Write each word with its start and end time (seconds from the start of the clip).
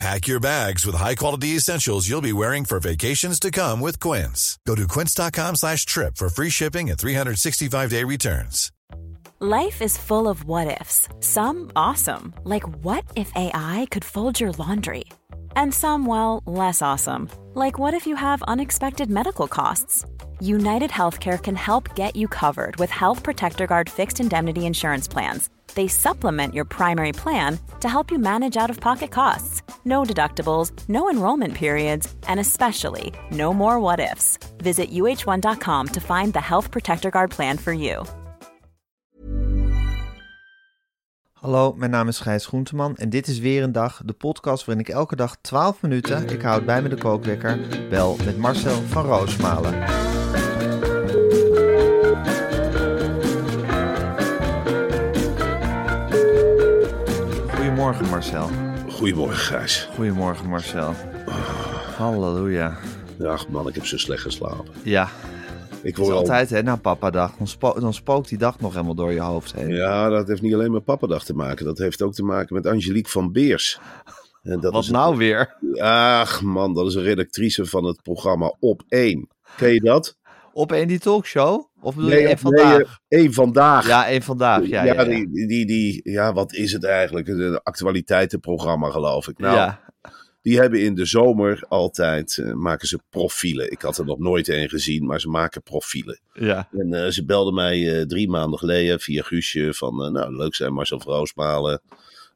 Pack 0.00 0.26
your 0.26 0.40
bags 0.40 0.84
with 0.84 0.96
high-quality 0.96 1.48
essentials 1.56 2.08
you'll 2.08 2.20
be 2.20 2.32
wearing 2.32 2.64
for 2.64 2.80
vacations 2.80 3.38
to 3.40 3.50
come 3.50 3.80
with 3.80 4.00
Quince. 4.00 4.58
Go 4.66 4.74
to 4.74 4.88
quince.com 4.88 5.56
slash 5.56 5.86
trip 5.86 6.16
for 6.16 6.28
free 6.28 6.50
shipping 6.50 6.90
and 6.90 6.98
365-day 6.98 8.04
returns. 8.04 8.72
Life 9.40 9.82
is 9.82 9.98
full 9.98 10.28
of 10.28 10.44
what-ifs. 10.44 11.08
Some 11.20 11.70
awesome, 11.76 12.34
like 12.44 12.64
what 12.84 13.04
if 13.14 13.30
AI 13.34 13.86
could 13.90 14.04
fold 14.04 14.40
your 14.40 14.52
laundry? 14.52 15.04
And 15.56 15.72
some, 15.72 16.06
well, 16.06 16.42
less 16.46 16.82
awesome, 16.82 17.28
like 17.54 17.78
what 17.78 17.94
if 17.94 18.06
you 18.06 18.16
have 18.16 18.42
unexpected 18.42 19.10
medical 19.10 19.48
costs? 19.48 20.04
United 20.40 20.90
Healthcare 20.90 21.40
can 21.40 21.56
help 21.56 21.94
get 21.94 22.16
you 22.16 22.26
covered 22.28 22.76
with 22.76 22.90
Health 22.90 23.22
Protector 23.22 23.66
Guard 23.66 23.88
fixed 23.88 24.20
indemnity 24.20 24.66
insurance 24.66 25.08
plans. 25.08 25.50
They 25.74 25.88
supplement 25.88 26.54
your 26.54 26.64
primary 26.64 27.12
plan 27.12 27.58
to 27.80 27.88
help 27.88 28.10
you 28.10 28.18
manage 28.18 28.56
out 28.56 28.70
of 28.70 28.80
pocket 28.80 29.10
costs. 29.10 29.62
No 29.84 30.02
deductibles, 30.02 30.72
no 30.88 31.10
enrollment 31.10 31.54
periods, 31.54 32.06
and 32.28 32.40
especially 32.40 33.12
no 33.30 33.52
more 33.52 33.78
what 33.80 34.00
ifs. 34.00 34.38
Visit 34.58 34.90
uh1.com 34.90 35.88
to 35.88 36.00
find 36.00 36.32
the 36.32 36.40
Health 36.40 36.70
Protector 36.70 37.10
Guard 37.10 37.30
plan 37.30 37.58
for 37.58 37.72
you. 37.72 38.04
Hallo, 41.44 41.74
mijn 41.76 41.90
naam 41.90 42.08
is 42.08 42.20
Gijs 42.20 42.46
Groenteman 42.46 42.96
en 42.96 43.10
dit 43.10 43.26
is 43.26 43.38
weer 43.38 43.62
een 43.62 43.72
dag, 43.72 44.02
de 44.04 44.12
podcast 44.12 44.64
waarin 44.64 44.84
ik 44.84 44.94
elke 44.94 45.16
dag 45.16 45.36
12 45.40 45.82
minuten, 45.82 46.28
ik 46.28 46.42
houd 46.42 46.64
bij 46.64 46.82
me 46.82 46.88
de 46.88 46.96
kookwekker, 46.96 47.58
bel 47.90 48.16
met 48.24 48.38
Marcel 48.38 48.82
van 48.82 49.04
Roosmalen. 49.04 49.82
Goedemorgen 57.84 58.10
Marcel. 58.10 58.48
Goedemorgen, 58.90 59.36
Gijs. 59.36 59.88
Goedemorgen 59.94 60.48
Marcel. 60.48 60.92
Halleluja. 61.96 62.76
Ach 63.22 63.48
man, 63.48 63.68
ik 63.68 63.74
heb 63.74 63.86
zo 63.86 63.98
slecht 63.98 64.22
geslapen. 64.22 64.64
Ja, 64.82 65.08
Ik 65.82 65.96
word 65.96 66.10
al... 66.10 66.16
altijd 66.18 66.50
hè, 66.50 66.62
na 66.62 66.76
papadag, 66.76 67.32
dan, 67.58 67.74
dan 67.80 67.94
spookt 67.94 68.28
die 68.28 68.38
dag 68.38 68.60
nog 68.60 68.72
helemaal 68.72 68.94
door 68.94 69.12
je 69.12 69.20
hoofd 69.20 69.54
heen. 69.54 69.68
Ja, 69.68 70.08
dat 70.08 70.28
heeft 70.28 70.42
niet 70.42 70.54
alleen 70.54 70.72
met 70.72 70.84
Pappadag 70.84 71.24
te 71.24 71.34
maken. 71.34 71.64
Dat 71.64 71.78
heeft 71.78 72.02
ook 72.02 72.14
te 72.14 72.24
maken 72.24 72.54
met 72.54 72.66
Angelique 72.66 73.10
van 73.10 73.32
Beers. 73.32 73.80
En 74.42 74.60
dat 74.60 74.72
Wat 74.72 74.82
is 74.82 74.90
nou 74.90 75.16
weer? 75.16 75.56
Ach 75.78 76.42
man, 76.42 76.74
dat 76.74 76.86
is 76.86 76.94
een 76.94 77.02
redactrice 77.02 77.66
van 77.66 77.84
het 77.84 78.02
programma 78.02 78.54
Op 78.60 78.82
1. 78.88 79.28
Ken 79.56 79.72
je 79.72 79.80
dat? 79.80 80.16
Op 80.54 80.70
een 80.70 80.88
die 80.88 80.98
talkshow? 80.98 81.66
Of 81.80 81.94
bedoel 81.94 82.10
je 82.10 82.16
Nee, 82.16 82.26
één 82.26 82.26
nee, 82.26 82.36
vandaag? 82.36 82.98
één 83.08 83.32
vandaag. 83.32 83.86
Ja, 83.86 84.06
één 84.06 84.22
vandaag. 84.22 84.66
Ja, 84.66 84.84
ja, 84.84 84.92
ja. 84.94 85.04
Die, 85.04 85.46
die, 85.46 85.66
die, 85.66 86.00
ja, 86.10 86.32
wat 86.32 86.52
is 86.54 86.72
het 86.72 86.84
eigenlijk? 86.84 87.28
Een 87.28 87.60
actualiteitenprogramma, 87.62 88.90
geloof 88.90 89.28
ik. 89.28 89.38
Nou, 89.38 89.56
ja. 89.56 89.80
die 90.42 90.58
hebben 90.58 90.80
in 90.82 90.94
de 90.94 91.04
zomer 91.04 91.64
altijd, 91.68 92.38
eh, 92.38 92.52
maken 92.52 92.88
ze 92.88 92.98
profielen. 93.10 93.70
Ik 93.70 93.82
had 93.82 93.98
er 93.98 94.04
nog 94.04 94.18
nooit 94.18 94.48
een 94.48 94.68
gezien, 94.68 95.06
maar 95.06 95.20
ze 95.20 95.28
maken 95.28 95.62
profielen. 95.62 96.20
ja. 96.32 96.68
En 96.72 96.92
eh, 96.92 97.10
ze 97.10 97.24
belde 97.24 97.52
mij 97.52 97.98
eh, 97.98 98.06
drie 98.06 98.28
maanden 98.28 98.58
geleden 98.58 99.00
via 99.00 99.22
Guusje 99.22 99.74
van, 99.74 100.12
nou 100.12 100.36
leuk 100.36 100.54
zijn 100.54 100.72
Marcel 100.72 101.00
Roosmalen 101.04 101.80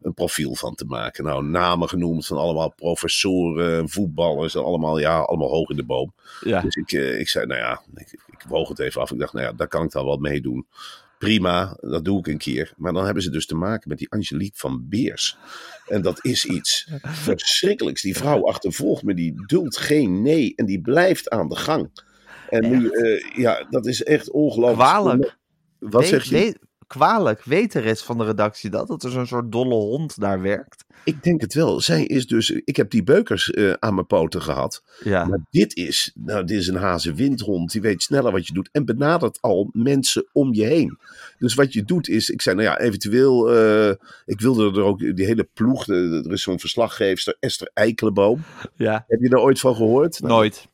een 0.02 0.14
profiel 0.14 0.54
van 0.54 0.74
te 0.74 0.84
maken. 0.84 1.24
Nou, 1.24 1.44
namen 1.44 1.88
genoemd 1.88 2.26
van 2.26 2.36
allemaal 2.36 2.72
professoren, 2.76 3.88
voetballers, 3.88 4.56
allemaal, 4.56 4.98
ja, 4.98 5.18
allemaal 5.18 5.48
hoog 5.48 5.70
in 5.70 5.76
de 5.76 5.84
boom. 5.84 6.12
ja. 6.40 6.60
Dus 6.60 6.74
ik, 6.74 6.92
eh, 6.92 7.18
ik 7.20 7.28
zei, 7.28 7.46
nou 7.46 7.60
ja, 7.60 7.82
ik, 7.94 8.12
ik 8.26 8.44
woog 8.48 8.68
het 8.68 8.78
even 8.78 9.00
af. 9.00 9.10
Ik 9.10 9.18
dacht, 9.18 9.32
nou 9.32 9.44
ja, 9.46 9.52
daar 9.52 9.68
kan 9.68 9.84
ik 9.84 9.90
dan 9.90 10.04
wel 10.04 10.16
mee 10.16 10.40
doen. 10.40 10.66
Prima, 11.18 11.76
dat 11.80 12.04
doe 12.04 12.18
ik 12.18 12.26
een 12.26 12.38
keer. 12.38 12.72
Maar 12.76 12.92
dan 12.92 13.04
hebben 13.04 13.22
ze 13.22 13.30
dus 13.30 13.46
te 13.46 13.54
maken 13.54 13.88
met 13.88 13.98
die 13.98 14.10
Angelique 14.10 14.58
van 14.58 14.86
Beers. 14.88 15.36
En 15.86 16.02
dat 16.02 16.24
is 16.24 16.44
iets 16.44 16.88
verschrikkelijks. 17.28 18.02
Die 18.02 18.16
vrouw 18.16 18.46
achtervolgt 18.48 19.02
me, 19.02 19.14
die 19.14 19.46
duldt 19.46 19.76
geen 19.76 20.22
nee 20.22 20.52
en 20.56 20.66
die 20.66 20.80
blijft 20.80 21.30
aan 21.30 21.48
de 21.48 21.56
gang. 21.56 21.90
En 22.48 22.68
nu, 22.70 22.88
eh, 22.90 23.36
ja, 23.36 23.66
dat 23.70 23.86
is 23.86 24.02
echt 24.02 24.30
ongelooflijk. 24.30 24.78
Kwalijk. 24.88 25.36
Wat 25.78 26.00
Weet- 26.00 26.10
zeg 26.10 26.24
je? 26.24 26.30
weet- 26.30 26.58
kwalijk. 26.88 27.42
Weet 27.44 27.72
de 27.72 27.78
rest 27.80 28.04
van 28.04 28.18
de 28.18 28.24
redactie 28.24 28.70
dat? 28.70 28.88
Dat 28.88 29.02
er 29.02 29.10
zo'n 29.10 29.26
soort 29.26 29.52
dolle 29.52 29.74
hond 29.74 30.20
daar 30.20 30.40
werkt? 30.40 30.84
Ik 31.04 31.22
denk 31.22 31.40
het 31.40 31.54
wel. 31.54 31.80
Zij 31.80 32.04
is 32.04 32.26
dus, 32.26 32.50
ik 32.50 32.76
heb 32.76 32.90
die 32.90 33.02
beukers 33.02 33.50
eh, 33.50 33.72
aan 33.78 33.94
mijn 33.94 34.06
poten 34.06 34.42
gehad. 34.42 34.82
Ja. 35.04 35.24
Maar 35.24 35.38
dit 35.50 35.76
is, 35.76 36.12
nou, 36.14 36.44
dit 36.44 36.58
is 36.58 36.66
een 36.68 36.76
hazenwindhond. 36.76 37.72
Die 37.72 37.80
weet 37.80 38.02
sneller 38.02 38.32
wat 38.32 38.46
je 38.46 38.52
doet. 38.52 38.68
En 38.72 38.84
benadert 38.84 39.38
al 39.40 39.70
mensen 39.72 40.26
om 40.32 40.54
je 40.54 40.64
heen. 40.64 40.98
Dus 41.38 41.54
wat 41.54 41.72
je 41.72 41.84
doet 41.84 42.08
is, 42.08 42.30
ik 42.30 42.42
zei, 42.42 42.56
nou 42.56 42.68
ja, 42.68 42.78
eventueel, 42.78 43.50
eh, 43.54 43.90
ik 44.24 44.40
wilde 44.40 44.64
er 44.78 44.82
ook, 44.82 44.98
die 45.16 45.26
hele 45.26 45.48
ploeg, 45.54 45.84
de- 45.84 46.22
er 46.26 46.32
is 46.32 46.42
zo'n 46.42 46.60
verslaggeefster, 46.60 47.36
Esther 47.40 47.70
Eikelenboom. 47.74 48.42
ja. 48.76 49.04
Heb 49.08 49.20
je 49.20 49.28
daar 49.28 49.40
ooit 49.40 49.60
van 49.60 49.74
gehoord? 49.76 50.20
Nou, 50.20 50.32
Nooit. 50.32 50.68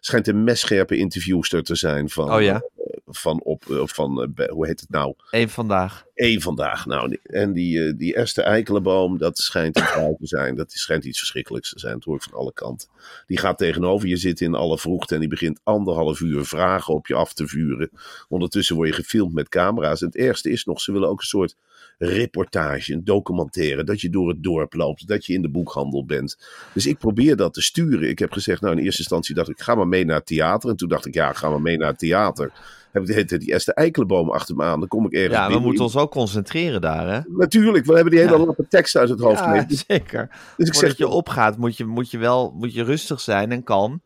schijnt 0.00 0.28
een 0.28 0.44
messcherpe 0.44 0.96
interviewster 0.96 1.62
te 1.62 1.74
zijn 1.74 2.08
van, 2.08 2.32
Oh 2.32 2.42
ja? 2.42 2.62
Van, 3.10 3.40
op, 3.42 3.70
eh, 3.70 3.82
van 3.84 4.32
eh, 4.36 4.48
hoe 4.48 4.66
heet 4.66 4.80
het 4.80 4.90
nou? 4.90 5.14
Eén 5.30 5.48
vandaag. 5.48 6.06
Eén 6.14 6.40
vandaag. 6.40 6.86
Nou, 6.86 7.18
en 7.22 7.52
die, 7.52 7.84
eh, 7.84 7.92
die 7.96 8.14
Esther 8.14 8.44
Eikelenboom, 8.44 9.18
dat 9.18 9.38
schijnt 9.38 9.76
een 9.76 9.82
vrouw 9.82 10.16
te 10.20 10.26
zijn. 10.26 10.54
Dat 10.54 10.72
schijnt 10.72 11.04
iets 11.04 11.18
verschrikkelijks 11.18 11.70
te 11.70 11.78
zijn. 11.78 11.94
Dat 11.94 12.04
hoor 12.04 12.16
ik 12.16 12.22
van 12.22 12.38
alle 12.38 12.52
kanten. 12.52 12.88
Die 13.26 13.38
gaat 13.38 13.58
tegenover 13.58 14.08
je 14.08 14.16
zitten 14.16 14.46
in 14.46 14.54
alle 14.54 14.78
vroegte 14.78 15.14
en 15.14 15.20
die 15.20 15.28
begint 15.28 15.60
anderhalf 15.62 16.20
uur 16.20 16.44
vragen 16.44 16.94
op 16.94 17.06
je 17.06 17.14
af 17.14 17.32
te 17.32 17.46
vuren. 17.48 17.90
Ondertussen 18.28 18.76
word 18.76 18.88
je 18.88 18.94
gefilmd 18.94 19.32
met 19.32 19.48
camera's. 19.48 20.00
En 20.00 20.06
het 20.06 20.16
ergste 20.16 20.50
is 20.50 20.64
nog, 20.64 20.80
ze 20.80 20.92
willen 20.92 21.08
ook 21.08 21.20
een 21.20 21.26
soort 21.26 21.56
reportage, 21.98 22.92
een 22.92 23.04
documentaire. 23.04 23.84
Dat 23.84 24.00
je 24.00 24.10
door 24.10 24.28
het 24.28 24.42
dorp 24.42 24.74
loopt, 24.74 25.08
dat 25.08 25.26
je 25.26 25.32
in 25.32 25.42
de 25.42 25.48
boekhandel 25.48 26.04
bent. 26.04 26.38
Dus 26.72 26.86
ik 26.86 26.98
probeer 26.98 27.36
dat 27.36 27.54
te 27.54 27.62
sturen. 27.62 28.08
Ik 28.08 28.18
heb 28.18 28.32
gezegd, 28.32 28.60
nou 28.60 28.76
in 28.76 28.82
eerste 28.82 29.00
instantie 29.00 29.34
dacht 29.34 29.48
ik, 29.48 29.60
ga 29.60 29.74
maar 29.74 29.88
mee 29.88 30.04
naar 30.04 30.16
het 30.16 30.26
theater. 30.26 30.70
En 30.70 30.76
toen 30.76 30.88
dacht 30.88 31.06
ik, 31.06 31.14
ja, 31.14 31.32
ga 31.32 31.48
maar 31.48 31.62
mee 31.62 31.76
naar 31.76 31.88
het 31.88 31.98
theater. 31.98 32.52
Heb 32.92 33.02
ik 33.02 33.08
de 33.08 33.14
hele 33.14 33.24
tijd 33.26 33.40
die 33.40 33.52
Esther 33.54 33.74
Eikelenboom 33.74 34.30
achter 34.30 34.56
me 34.56 34.62
aan. 34.64 34.78
Dan 34.78 34.88
kom 34.88 35.06
ik 35.06 35.12
ergens 35.12 35.32
Ja, 35.34 35.40
we 35.42 35.46
binnen. 35.46 35.66
moeten 35.66 35.84
ons 35.84 35.96
ook 35.96 36.10
concentreren 36.10 36.80
daar, 36.80 37.08
hè? 37.14 37.20
Natuurlijk, 37.36 37.84
we 37.84 37.94
hebben 37.94 38.10
die 38.12 38.20
hele 38.20 38.38
Ja. 38.38 38.44
lappe 38.44 38.66
tekst 38.68 38.96
uit 38.96 39.08
het 39.08 39.20
hoofd. 39.20 39.38
Ja, 39.38 39.50
mee. 39.50 39.64
zeker. 39.88 40.28
Dus 40.56 40.68
ik 40.68 40.74
zeg, 40.74 40.96
je 40.96 41.08
opgaat, 41.08 41.56
moet 41.56 41.76
je, 41.76 41.84
moet 41.84 42.10
je 42.10 42.18
wel 42.18 42.52
moet 42.56 42.74
je 42.74 42.82
rustig 42.84 43.20
zijn 43.20 43.52
en 43.52 43.62
kalm. 43.62 44.00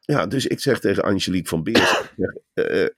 ja, 0.00 0.26
dus 0.26 0.46
ik 0.46 0.60
zeg 0.60 0.80
tegen 0.80 1.02
Angelique 1.04 1.48
van 1.48 1.62
Beers. 1.62 2.02
eh, 2.54 2.82
eh, 2.82 2.88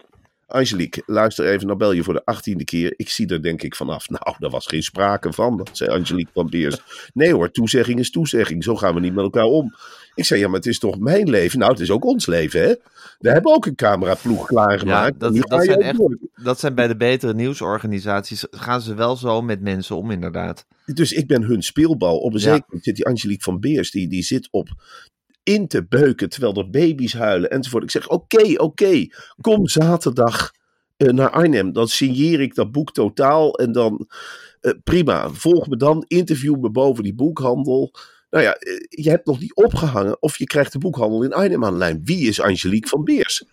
Angelique, 0.46 1.02
luister 1.06 1.46
even, 1.46 1.66
nou 1.66 1.78
bel 1.78 1.92
je 1.92 2.02
voor 2.02 2.14
de 2.14 2.24
achttiende 2.24 2.64
keer. 2.64 2.94
Ik 2.96 3.08
zie 3.08 3.28
er 3.28 3.42
denk 3.42 3.62
ik 3.62 3.74
vanaf. 3.76 4.08
Nou, 4.10 4.34
daar 4.38 4.50
was 4.50 4.66
geen 4.66 4.82
sprake 4.82 5.32
van, 5.32 5.56
dat 5.56 5.70
zei 5.72 5.90
Angelique 5.90 6.30
van 6.34 6.48
Beers. 6.50 7.10
Nee 7.14 7.32
hoor, 7.34 7.50
toezegging 7.50 7.98
is 7.98 8.10
toezegging. 8.10 8.64
Zo 8.64 8.76
gaan 8.76 8.94
we 8.94 9.00
niet 9.00 9.14
met 9.14 9.24
elkaar 9.24 9.44
om. 9.44 9.74
Ik 10.14 10.24
zei, 10.24 10.40
ja, 10.40 10.46
maar 10.46 10.56
het 10.56 10.66
is 10.66 10.78
toch 10.78 10.98
mijn 10.98 11.30
leven? 11.30 11.58
Nou, 11.58 11.70
het 11.72 11.80
is 11.80 11.90
ook 11.90 12.04
ons 12.04 12.26
leven, 12.26 12.60
hè? 12.60 12.74
We 13.18 13.30
hebben 13.30 13.54
ook 13.54 13.66
een 13.66 13.74
cameraploeg 13.74 14.46
klaargemaakt. 14.46 15.14
Ja, 15.20 15.30
dat- 15.30 15.64
zijn 15.64 15.80
echt- 15.80 15.98
door. 15.98 16.18
Dat 16.42 16.60
zijn 16.60 16.74
bij 16.74 16.86
de 16.88 16.96
betere 16.96 17.34
nieuwsorganisaties. 17.34 18.46
Gaan 18.50 18.80
ze 18.80 18.94
wel 18.94 19.16
zo 19.16 19.42
met 19.42 19.60
mensen 19.60 19.96
om, 19.96 20.10
inderdaad. 20.10 20.66
Dus 20.94 21.12
ik 21.12 21.26
ben 21.26 21.42
hun 21.42 21.62
speelbal. 21.62 22.18
Op 22.18 22.34
een 22.34 22.40
zeker 22.40 22.62
moment 22.66 22.84
zit 22.84 22.96
die 22.96 23.06
Angelique 23.06 23.42
van 23.42 23.60
Beers, 23.60 23.90
die, 23.90 24.08
die 24.08 24.22
zit 24.22 24.48
op 24.50 24.68
in 25.42 25.68
te 25.68 25.86
beuken 25.86 26.28
terwijl 26.28 26.54
er 26.54 26.70
baby's 26.70 27.12
huilen 27.12 27.50
enzovoort. 27.50 27.82
Ik 27.82 27.90
zeg, 27.90 28.08
oké, 28.08 28.54
oké, 28.62 29.06
kom 29.40 29.68
zaterdag 29.68 30.50
eh, 30.96 31.08
naar 31.08 31.30
Arnhem. 31.30 31.72
Dan 31.72 31.88
signeer 31.88 32.40
ik 32.40 32.54
dat 32.54 32.72
boek 32.72 32.92
totaal 32.92 33.54
en 33.54 33.72
dan 33.72 34.08
eh, 34.60 34.72
prima. 34.84 35.30
Volg 35.30 35.68
me 35.68 35.76
dan, 35.76 36.04
interview 36.08 36.56
me 36.60 36.70
boven 36.70 37.04
die 37.04 37.14
boekhandel. 37.14 37.92
Nou 38.30 38.44
ja, 38.44 38.54
eh, 38.54 38.72
je 38.88 39.10
hebt 39.10 39.26
nog 39.26 39.40
niet 39.40 39.54
opgehangen 39.54 40.22
of 40.22 40.38
je 40.38 40.46
krijgt 40.46 40.72
de 40.72 40.78
boekhandel 40.78 41.22
in 41.22 41.30
de 41.30 41.72
lijn. 41.72 42.00
Wie 42.04 42.28
is 42.28 42.40
Angelique 42.40 42.88
van 42.88 43.04
Beers? 43.04 43.44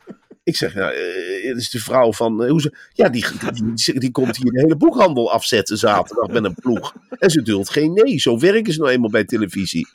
Ik 0.44 0.56
zeg, 0.56 0.76
nou, 0.76 0.94
eh, 0.94 1.48
het 1.48 1.58
is 1.58 1.70
de 1.70 1.80
vrouw 1.80 2.14
van. 2.14 2.44
eh, 2.44 2.50
hoe 2.50 2.62
ze, 2.62 2.78
ja, 2.94 3.10
die, 3.10 3.26
die, 3.54 4.00
die 4.00 4.12
komt 4.12 4.38
hier 4.38 4.52
de 4.52 4.60
hele 4.60 4.76
boekhandel 4.76 5.32
afzetten 5.32 5.78
zaterdag 5.78 6.28
met 6.28 6.44
een 6.44 6.56
ploeg. 6.56 6.94
En 7.20 7.30
ze 7.30 7.42
duldt 7.42 7.70
geen 7.70 7.94
nee. 7.94 8.20
Zo 8.20 8.40
werken 8.40 8.74
ze 8.74 8.80
nou 8.80 8.92
eenmaal 8.92 9.10
bij 9.10 9.26
televisie. 9.26 9.88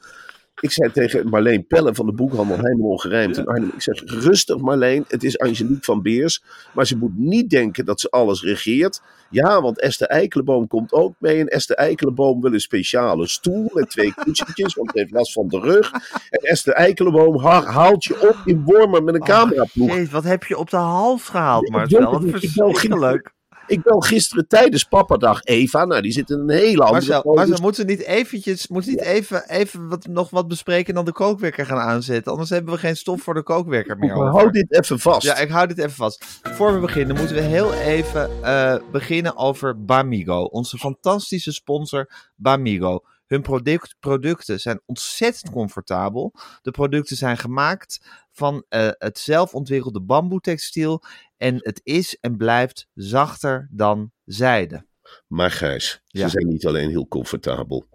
Ik 0.61 0.71
zei 0.71 0.91
tegen 0.93 1.29
Marleen 1.29 1.67
Pellen 1.67 1.95
van 1.95 2.07
de 2.07 2.13
boekhandel 2.13 2.57
Helemaal 2.57 2.91
Ongerijmd 2.91 3.37
in 3.37 3.47
Arnhem. 3.47 3.71
Ik 3.75 3.83
zeg, 3.83 4.03
rustig 4.05 4.59
Marleen, 4.59 5.05
het 5.09 5.25
is 5.25 5.39
Angelique 5.39 5.85
van 5.85 6.03
Beers. 6.03 6.43
Maar 6.75 6.87
ze 6.87 6.97
moet 6.97 7.17
niet 7.19 7.51
denken 7.51 7.85
dat 7.85 8.01
ze 8.01 8.11
alles 8.11 8.43
regeert. 8.43 9.03
Ja, 9.31 9.61
want 9.63 9.81
Esther 9.81 10.07
Eikelenboom 10.07 10.67
komt 10.67 10.93
ook 10.93 11.15
mee. 11.19 11.41
En 11.41 11.49
Esther 11.49 11.77
Eikelenboom 11.77 12.41
wil 12.41 12.53
een 12.53 12.61
speciale 12.61 13.27
stoel 13.29 13.71
met 13.73 13.91
twee 13.91 14.15
kussentjes, 14.25 14.75
want 14.75 14.91
ze 14.91 14.99
heeft 14.99 15.13
last 15.13 15.33
van 15.33 15.49
de 15.49 15.61
rug. 15.61 15.93
En 16.31 16.41
Esther 16.41 16.73
Eikelenboom 16.75 17.39
ha- 17.39 17.65
haalt 17.65 18.05
je 18.05 18.29
op 18.29 18.37
in 18.45 18.63
Wormer 18.65 19.03
met 19.03 19.15
een 19.15 19.25
cameraploeg. 19.25 19.95
Jeez, 19.95 20.11
wat 20.11 20.25
heb 20.25 20.45
je 20.45 20.59
op 20.59 20.71
de 20.71 20.77
hals 20.77 21.29
gehaald, 21.29 21.71
Marcel? 21.71 22.11
Wat 22.11 22.25
verschrikkelijk. 22.27 23.33
Ik 23.67 23.83
bel 23.83 24.01
gisteren 24.01 24.49
tijdens 24.49 24.85
Pappadag 24.85 25.45
Eva. 25.45 25.85
Nou, 25.85 26.03
die 26.03 26.13
zit 26.13 26.31
in 26.31 26.39
een 26.39 26.51
hele 26.51 26.85
andere... 26.85 26.93
Marcel. 26.93 27.35
Marcel, 27.35 27.59
moeten 27.61 27.87
we 27.87 27.93
niet 27.93 28.03
eventjes, 28.03 28.69
moeten 28.69 28.91
niet 28.91 29.01
even, 29.01 29.51
even 29.51 29.89
wat, 29.89 30.07
nog 30.07 30.31
wat 30.31 30.49
bespreken 30.49 30.89
en 30.89 30.95
dan 30.95 31.05
de 31.05 31.13
kookwekker 31.13 31.67
gaan 31.67 31.79
aanzetten? 31.79 32.33
Anders 32.33 32.51
hebben 32.51 32.75
we 32.75 32.81
geen 32.81 32.97
stof 32.97 33.23
voor 33.23 33.35
de 33.35 33.43
kookwekker 33.43 33.99
meer 33.99 34.15
over. 34.15 34.31
hou 34.31 34.51
dit 34.51 34.73
even 34.73 34.99
vast. 34.99 35.23
Ja, 35.23 35.37
ik 35.37 35.51
hou 35.51 35.67
dit 35.67 35.79
even 35.79 35.91
vast. 35.91 36.41
Voor 36.43 36.75
we 36.75 36.81
beginnen 36.81 37.17
moeten 37.17 37.37
we 37.37 37.43
heel 37.43 37.73
even 37.73 38.43
eh, 38.43 38.77
beginnen 38.93 39.37
over 39.37 39.85
Bamigo. 39.85 40.43
Onze 40.43 40.79
fantastische 40.79 41.53
sponsor 41.53 42.11
Bamigo. 42.37 43.01
Hun 43.33 43.43
product, 43.43 43.97
producten 44.01 44.61
zijn 44.61 44.81
ontzettend 44.87 45.53
comfortabel. 45.53 46.35
De 46.63 46.71
producten 46.71 47.17
zijn 47.17 47.37
gemaakt 47.39 48.01
van 48.31 48.65
eh, 48.69 48.89
het 48.99 49.19
zelfontwikkelde 49.19 50.01
bamboetextiel. 50.01 51.03
En 51.37 51.55
het 51.59 51.81
is 51.85 52.17
en 52.21 52.37
blijft 52.37 52.89
zachter 52.95 53.69
dan 53.71 54.13
zijde. 54.25 54.87
Maar 55.27 55.51
Gijs, 55.51 56.03
Ja. 56.07 56.25
ze 56.25 56.31
zijn 56.31 56.49
niet 56.49 56.67
alleen 56.67 56.89
heel 56.89 57.09
comfortabel. 57.09 57.89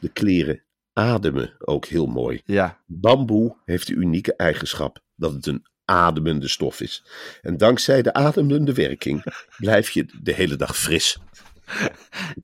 De 0.00 0.08
kleren 0.08 0.62
ademen 0.92 1.54
ook 1.58 1.86
heel 1.86 2.06
mooi. 2.06 2.40
Ja, 2.44 2.82
Bamboe 2.86 3.56
heeft 3.64 3.86
de 3.86 3.94
unieke 3.94 4.36
eigenschap 4.36 4.98
dat 5.14 5.32
het 5.32 5.46
een 5.46 5.66
ademende 5.84 6.48
stof 6.48 6.80
is. 6.80 7.04
En 7.42 7.56
dankzij 7.56 8.02
de 8.02 8.12
ademende 8.12 8.74
werking 8.74 9.24
blijf 9.56 9.90
je 9.90 10.06
de 10.22 10.32
hele 10.32 10.56
dag 10.56 10.76
fris. 10.76 11.18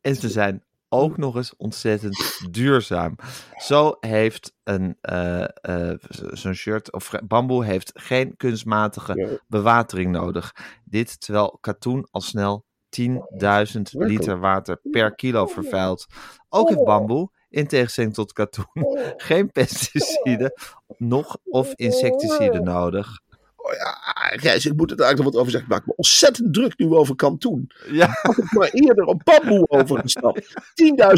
En 0.00 0.16
ze 0.16 0.28
zijn 0.28 0.64
ook 0.92 1.16
nog 1.16 1.36
eens 1.36 1.56
ontzettend 1.56 2.40
duurzaam. 2.50 3.16
Zo 3.56 3.96
heeft 4.00 4.54
een, 4.64 4.96
eh, 5.00 5.42
eh, 5.42 5.98
zo'n 6.30 6.54
shirt 6.54 6.92
of 6.92 7.10
bamboe 7.26 7.64
heeft 7.64 7.90
geen 7.94 8.36
kunstmatige 8.36 9.40
bewatering 9.48 10.10
nodig. 10.10 10.54
Dit 10.84 11.20
terwijl 11.20 11.58
katoen 11.60 12.08
al 12.10 12.20
snel 12.20 12.64
10.000 12.88 13.92
liter 13.92 14.38
water 14.40 14.80
per 14.90 15.14
kilo 15.14 15.46
vervuilt. 15.46 16.06
Ook 16.48 16.68
heeft 16.68 16.84
bamboe, 16.84 17.30
in 17.48 17.66
tegenstelling 17.66 18.14
tot 18.14 18.32
katoen, 18.32 18.66
geen 19.16 19.50
pesticiden 19.52 20.52
nog 20.96 21.36
of 21.44 21.72
insecticiden 21.74 22.64
nodig. 22.64 23.20
Oh 23.62 23.72
ja, 23.72 23.98
Gijs, 24.36 24.66
ik 24.66 24.76
moet 24.76 24.90
het 24.90 25.00
eigenlijk 25.00 25.16
nog 25.16 25.24
wat 25.32 25.36
over 25.40 25.50
zeggen. 25.50 25.70
Ik 25.70 25.76
maak 25.76 25.86
me 25.86 25.92
ontzettend 25.96 26.54
druk 26.54 26.78
nu 26.78 26.86
over 26.94 27.16
kantoen. 27.16 27.70
Ja, 27.90 28.18
Had 28.22 28.38
ik 28.38 28.52
maar 28.52 28.68
eerder 28.72 29.04
op 29.04 29.20
bamboe 29.24 29.68
overgestapt. 29.68 30.40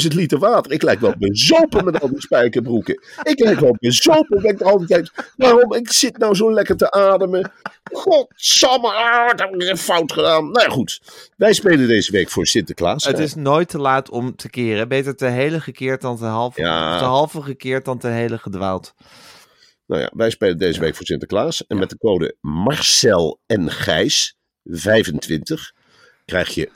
10.000 0.05 0.09
liter 0.15 0.39
water. 0.39 0.73
Ik 0.73 0.83
lijk 0.83 1.01
wel 1.01 1.15
bezopen 1.19 1.85
met 1.85 2.01
al 2.01 2.09
die 2.09 2.21
spijkerbroeken. 2.21 3.03
Ik 3.23 3.41
lijk 3.41 3.61
wel 3.61 3.77
bezopen. 3.81 4.45
Ik 4.45 4.59
de 4.59 4.65
hele 4.69 4.87
tijd. 4.87 5.13
Waarom? 5.37 5.75
Ik 5.75 5.93
zit 5.93 6.19
nou 6.19 6.35
zo 6.35 6.53
lekker 6.53 6.77
te 6.77 6.91
ademen. 6.91 7.51
Godsamme, 7.93 8.89
ah, 8.89 9.27
wat 9.27 9.39
heb 9.41 9.55
ik 9.55 9.77
fout 9.77 10.13
gedaan? 10.13 10.51
Nou 10.51 10.67
ja, 10.67 10.73
goed. 10.73 11.01
Wij 11.37 11.53
spelen 11.53 11.89
deze 11.89 12.13
week 12.13 12.31
voor 12.31 12.47
Sinterklaas. 12.47 13.05
het 13.05 13.19
is 13.19 13.35
nooit 13.35 13.69
te 13.69 13.79
laat 13.79 14.11
om 14.11 14.37
te 14.37 14.51
keren. 14.51 14.89
Beter 14.89 15.17
te 15.17 15.27
hele 15.27 15.61
gekeerd 15.61 16.01
dan 16.01 16.17
te 16.17 16.25
halve, 16.25 16.61
Ja. 16.61 16.99
te 16.99 17.05
halve 17.05 17.43
gekeerd 17.43 17.85
dan 17.85 17.99
te 17.99 18.09
hele 18.09 18.39
gedwaald. 18.39 18.95
Nou 19.93 20.05
ja, 20.05 20.11
wij 20.15 20.31
spelen 20.31 20.59
deze 20.59 20.81
week 20.81 20.95
voor 20.95 21.07
Sinterklaas. 21.07 21.67
En 21.67 21.79
met 21.79 21.91
de 21.91 21.99
code 21.99 22.37
Marcel 22.41 23.41
en 23.47 23.71
Gijs 23.71 24.37
25 24.65 25.73
krijg 26.25 26.49
je 26.55 26.71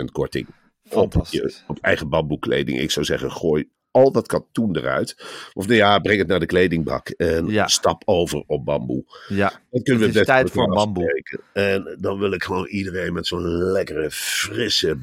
25% 0.00 0.04
korting. 0.12 0.46
Op, 0.90 1.26
je, 1.30 1.54
op 1.66 1.78
eigen 1.80 2.08
bamboekleding. 2.08 2.78
Ik 2.80 2.90
zou 2.90 3.06
zeggen, 3.06 3.32
gooi 3.32 3.68
al 3.96 4.12
dat 4.12 4.26
katoen 4.26 4.76
eruit. 4.76 5.16
Of 5.52 5.66
nou 5.66 5.76
ja, 5.78 5.98
breng 5.98 6.18
het 6.18 6.28
naar 6.28 6.40
de 6.40 6.46
kledingbak. 6.46 7.08
En 7.08 7.46
Ja. 7.46 7.66
stap 7.66 8.02
over 8.04 8.42
op 8.46 8.64
bamboe. 8.64 9.04
Ja, 9.28 9.48
Dan 9.70 9.82
kunnen 9.82 10.02
we 10.02 10.08
Het 10.08 10.08
is 10.08 10.12
best 10.12 10.26
tijd 10.26 10.50
voor 10.50 10.68
bamboe. 10.68 11.04
afspreken. 11.04 11.40
En 11.52 11.96
dan 12.00 12.18
wil 12.18 12.32
ik 12.32 12.42
gewoon 12.44 12.66
iedereen 12.66 13.12
met 13.12 13.26
zo'n 13.26 13.46
lekkere, 13.46 14.10
frisse 14.10 14.96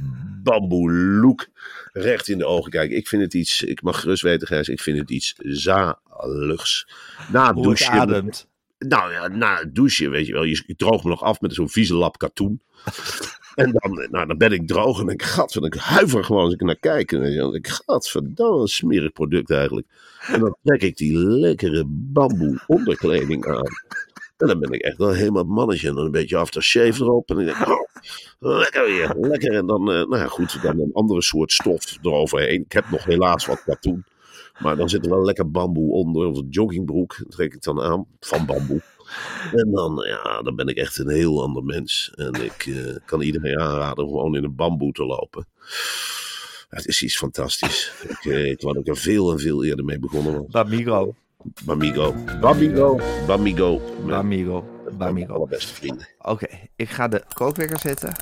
bamboe 0.43 0.91
look 0.93 1.47
recht 1.93 2.27
in 2.27 2.37
de 2.37 2.45
ogen 2.45 2.71
kijken. 2.71 2.97
Ik 2.97 3.07
vind 3.07 3.21
het 3.21 3.33
iets, 3.33 3.61
ik 3.63 3.81
mag 3.81 3.99
gerust 3.99 4.21
weten, 4.23 4.47
Gijs, 4.47 4.69
ik 4.69 4.81
vind 4.81 4.97
het 4.97 5.09
iets 5.11 5.33
zaligs. 5.37 6.87
Na 7.31 7.47
het 7.47 7.55
hoe 7.55 7.69
het 7.69 7.77
douchen. 7.77 7.99
ademt. 7.99 8.47
Nou 8.77 9.11
ja, 9.11 9.27
na 9.27 9.57
het 9.59 9.75
douchen, 9.75 10.09
weet 10.11 10.25
je 10.27 10.33
wel. 10.33 10.43
Je, 10.43 10.63
je 10.67 10.75
droogt 10.75 11.03
me 11.03 11.09
nog 11.09 11.21
af 11.23 11.41
met 11.41 11.53
zo'n 11.53 11.69
vieze 11.69 11.93
lap 11.95 12.17
katoen. 12.17 12.61
en 13.55 13.71
dan, 13.71 14.07
nou, 14.11 14.27
dan 14.27 14.37
ben 14.37 14.51
ik 14.51 14.67
droog 14.67 15.01
en 15.01 15.07
ik 15.07 15.23
gat, 15.23 15.55
ik 15.55 15.73
huiver 15.73 16.23
gewoon 16.23 16.43
als 16.43 16.53
ik 16.53 16.61
naar 16.61 16.79
kijk. 16.79 17.11
En 17.11 17.31
je 17.31 17.37
wel. 17.37 17.55
ik 17.55 17.67
gat, 17.67 18.09
verdamme, 18.09 18.61
een 18.61 18.67
smerig 18.67 19.11
product 19.11 19.51
eigenlijk. 19.51 19.87
En 20.27 20.39
dan 20.39 20.55
trek 20.63 20.81
ik 20.81 20.97
die 20.97 21.17
lekkere 21.17 21.83
bamboe 21.87 22.63
onderkleding 22.67 23.45
aan. 23.45 23.67
En 24.37 24.47
dan 24.47 24.59
ben 24.59 24.71
ik 24.71 24.81
echt 24.81 24.97
wel 24.97 25.11
helemaal 25.11 25.43
mannetje. 25.43 25.87
En 25.87 25.95
dan 25.95 26.05
een 26.05 26.11
beetje 26.11 26.37
aftershave 26.37 27.03
erop. 27.03 27.29
En 27.29 27.35
dan 27.35 27.45
denk 27.45 27.57
ik, 27.57 27.67
oh, 27.67 27.87
lekker 28.39 28.85
weer, 28.85 29.15
lekker. 29.19 29.53
En 29.53 29.67
dan, 29.67 29.91
eh, 29.91 29.95
nou 29.95 30.17
ja, 30.17 30.27
goed, 30.27 30.61
dan 30.61 30.79
een 30.79 30.93
andere 30.93 31.21
soort 31.21 31.51
stof 31.51 31.97
eroverheen. 32.01 32.61
Ik 32.61 32.71
heb 32.71 32.89
nog 32.89 33.03
helaas 33.03 33.45
wat 33.45 33.63
katoen. 33.63 34.05
Maar 34.59 34.75
dan 34.75 34.89
zit 34.89 35.05
er 35.05 35.11
wel 35.11 35.25
lekker 35.25 35.51
bamboe 35.51 35.91
onder. 35.91 36.27
Of 36.27 36.37
een 36.37 36.47
joggingbroek 36.49 37.15
trek 37.29 37.53
ik 37.53 37.63
dan 37.63 37.81
aan 37.81 38.05
van 38.19 38.45
bamboe. 38.45 38.81
En 39.51 39.71
dan, 39.71 40.03
ja, 40.07 40.41
dan 40.41 40.55
ben 40.55 40.67
ik 40.67 40.77
echt 40.77 40.97
een 40.97 41.09
heel 41.09 41.43
ander 41.43 41.63
mens. 41.63 42.11
En 42.15 42.33
ik 42.33 42.65
eh, 42.65 42.95
kan 43.05 43.21
iedereen 43.21 43.59
aanraden 43.59 44.03
om 44.03 44.09
gewoon 44.09 44.35
in 44.35 44.43
een 44.43 44.55
bamboe 44.55 44.91
te 44.91 45.05
lopen. 45.05 45.47
Het 46.69 46.87
is 46.87 47.03
iets 47.03 47.17
fantastisch. 47.17 47.91
Ik, 48.07 48.25
eh, 48.25 48.45
ik 48.49 48.61
wou 48.61 48.73
dat 48.73 48.87
ik 48.87 48.89
er 48.89 49.01
veel 49.01 49.31
en 49.31 49.39
veel 49.39 49.63
eerder 49.63 49.85
mee 49.85 49.99
begonnen 49.99 50.33
was. 50.33 50.45
Bamigo. 50.51 51.15
Bamigo. 51.65 52.15
Bamigo. 52.41 52.99
Bamigo. 53.27 53.81
Bamigo. 54.07 54.65
Bamigo. 54.97 55.33
allerbeste 55.33 55.73
vrienden. 55.73 56.07
Oké, 56.21 56.47
ik 56.75 56.89
ga 56.89 57.07
de 57.07 57.23
kookwekker 57.33 57.79
zetten. 57.79 58.15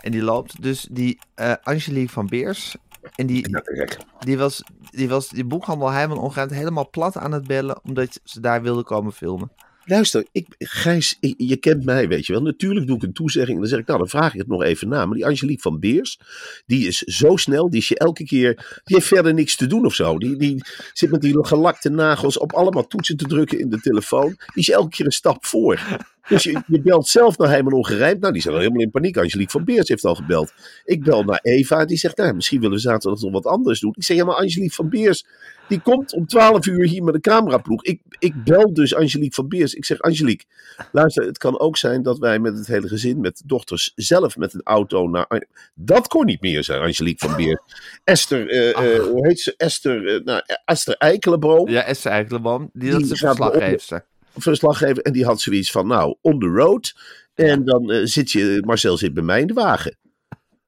En 0.00 0.10
die 0.10 0.22
loopt. 0.22 0.62
Dus 0.62 0.88
die 0.90 1.18
eh 1.34 1.52
Angelique 1.62 2.12
van 2.12 2.26
Beers. 2.26 2.76
En 3.14 3.26
die, 3.26 3.50
Ja, 3.50 3.60
te 3.60 3.74
gek. 3.74 3.96
die, 4.18 4.38
was, 4.38 4.62
die 4.90 5.08
was 5.08 5.28
die 5.28 5.44
boekhandel 5.44 5.90
Heijman 5.90 6.18
Ongeruimd 6.18 6.52
helemaal 6.52 6.90
plat 6.90 7.16
aan 7.16 7.32
het 7.32 7.46
bellen. 7.46 7.84
Omdat 7.84 8.20
ze 8.24 8.40
daar 8.40 8.62
wilden 8.62 8.84
komen 8.84 9.12
filmen. 9.12 9.52
Luister, 9.88 10.26
ik, 10.32 10.46
Gijs, 10.58 11.16
je 11.36 11.56
kent 11.56 11.84
mij, 11.84 12.08
weet 12.08 12.26
je 12.26 12.32
wel. 12.32 12.42
Natuurlijk 12.42 12.86
doe 12.86 12.96
ik 12.96 13.02
een 13.02 13.12
toezegging. 13.12 13.54
En 13.54 13.60
dan 13.60 13.68
zeg 13.70 13.78
ik, 13.78 13.86
nou, 13.86 13.98
dan 13.98 14.08
vraag 14.08 14.32
ik 14.32 14.38
het 14.38 14.48
nog 14.48 14.62
even 14.62 14.88
na. 14.88 15.06
Maar 15.06 15.14
die 15.14 15.26
Angelique 15.26 15.62
van 15.62 15.80
Beers, 15.80 16.20
die 16.66 16.86
is 16.86 16.98
zo 16.98 17.36
snel. 17.36 17.70
Die 17.70 17.80
is 17.80 17.88
je 17.88 17.98
elke 17.98 18.24
keer... 18.24 18.54
Die 18.84 18.96
heeft 18.96 19.06
verder 19.06 19.34
niks 19.34 19.56
te 19.56 19.66
doen 19.66 19.84
of 19.84 19.94
zo. 19.94 20.18
Die, 20.18 20.36
die 20.36 20.64
zit 20.92 21.10
met 21.10 21.20
die 21.20 21.46
gelakte 21.46 21.90
nagels 21.90 22.38
op 22.38 22.52
allemaal 22.52 22.86
toetsen 22.86 23.16
te 23.16 23.26
drukken 23.26 23.58
in 23.58 23.70
de 23.70 23.80
telefoon. 23.80 24.28
Die 24.28 24.62
is 24.62 24.70
elke 24.70 24.88
keer 24.88 25.06
een 25.06 25.12
stap 25.12 25.46
voor. 25.46 25.80
Dus 26.28 26.42
je, 26.42 26.62
je 26.66 26.80
belt 26.80 27.08
zelf 27.08 27.38
naar 27.38 27.48
Heiman 27.48 27.72
Ongerijmd. 27.72 28.20
Nou, 28.20 28.32
die 28.32 28.42
zijn 28.42 28.54
al 28.54 28.60
helemaal 28.60 28.82
in 28.82 28.90
paniek. 28.90 29.16
Angelique 29.16 29.50
van 29.52 29.64
Beers 29.64 29.88
heeft 29.88 30.04
al 30.04 30.14
gebeld. 30.14 30.52
Ik 30.84 31.02
bel 31.04 31.22
naar 31.24 31.38
Eva. 31.42 31.84
Die 31.84 31.96
zegt, 31.96 32.16
nou, 32.16 32.34
misschien 32.34 32.60
willen 32.60 32.74
we 32.76 32.80
zaterdag 32.82 33.20
nog 33.20 33.32
wat 33.32 33.46
anders 33.46 33.80
doen. 33.80 33.94
Ik 33.96 34.04
zeg, 34.04 34.16
ja, 34.16 34.24
maar 34.24 34.34
Angelique 34.36 34.74
van 34.74 34.88
Beers... 34.88 35.24
Die 35.68 35.80
komt 35.80 36.12
om 36.12 36.26
12 36.26 36.66
uur 36.66 36.86
hier 36.86 37.02
met 37.04 37.14
een 37.14 37.20
cameraploeg. 37.20 37.84
Ik, 37.84 38.00
ik 38.18 38.44
bel 38.44 38.72
dus 38.72 38.94
Angelique 38.94 39.34
van 39.34 39.48
Beers. 39.48 39.74
Ik 39.74 39.84
zeg, 39.84 40.00
Angelique, 40.00 40.44
luister, 40.92 41.24
het 41.26 41.38
kan 41.38 41.60
ook 41.60 41.76
zijn 41.76 42.02
dat 42.02 42.18
wij 42.18 42.38
met 42.38 42.58
het 42.58 42.66
hele 42.66 42.88
gezin, 42.88 43.20
met 43.20 43.36
de 43.36 43.42
dochters 43.46 43.92
zelf 43.94 44.36
met 44.36 44.54
een 44.54 44.60
auto 44.64 45.08
naar... 45.08 45.42
Dat 45.74 46.08
kon 46.08 46.24
niet 46.26 46.40
meer, 46.40 46.64
zei 46.64 46.80
Angelique 46.80 47.28
van 47.28 47.36
Beers. 47.36 47.60
Esther, 48.04 48.48
eh, 48.48 48.94
eh, 48.96 49.02
hoe 49.02 49.26
heet 49.26 49.40
ze? 49.40 49.54
Esther, 49.56 50.06
eh, 50.14 50.24
nou, 50.24 50.42
Esther 50.64 50.94
Eikelenboom, 50.96 51.68
Ja, 51.68 51.82
Esther 51.82 52.10
Eikelenboom. 52.12 52.70
Die, 52.72 52.82
Die 52.82 52.90
dat 52.90 53.00
is 53.00 53.08
de 53.08 53.14
me 53.26 53.30
op- 53.30 53.36
verslaggeefster. 53.36 54.04
Verslaggever. 54.42 55.02
En 55.02 55.12
die 55.12 55.24
had 55.24 55.40
zoiets 55.40 55.70
van, 55.70 55.86
nou, 55.86 56.16
on 56.20 56.38
the 56.38 56.46
road. 56.46 56.94
En 57.34 57.64
dan 57.64 57.90
eh, 57.90 58.00
zit 58.04 58.30
je, 58.30 58.62
Marcel 58.66 58.96
zit 58.96 59.14
bij 59.14 59.22
mij 59.22 59.40
in 59.40 59.46
de 59.46 59.52
wagen. 59.52 59.96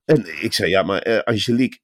En 0.05 0.43
ik 0.43 0.53
zei, 0.53 0.71
ja, 0.71 0.83
maar 0.83 0.99
eh, 0.99 1.19
Angelique... 1.19 1.79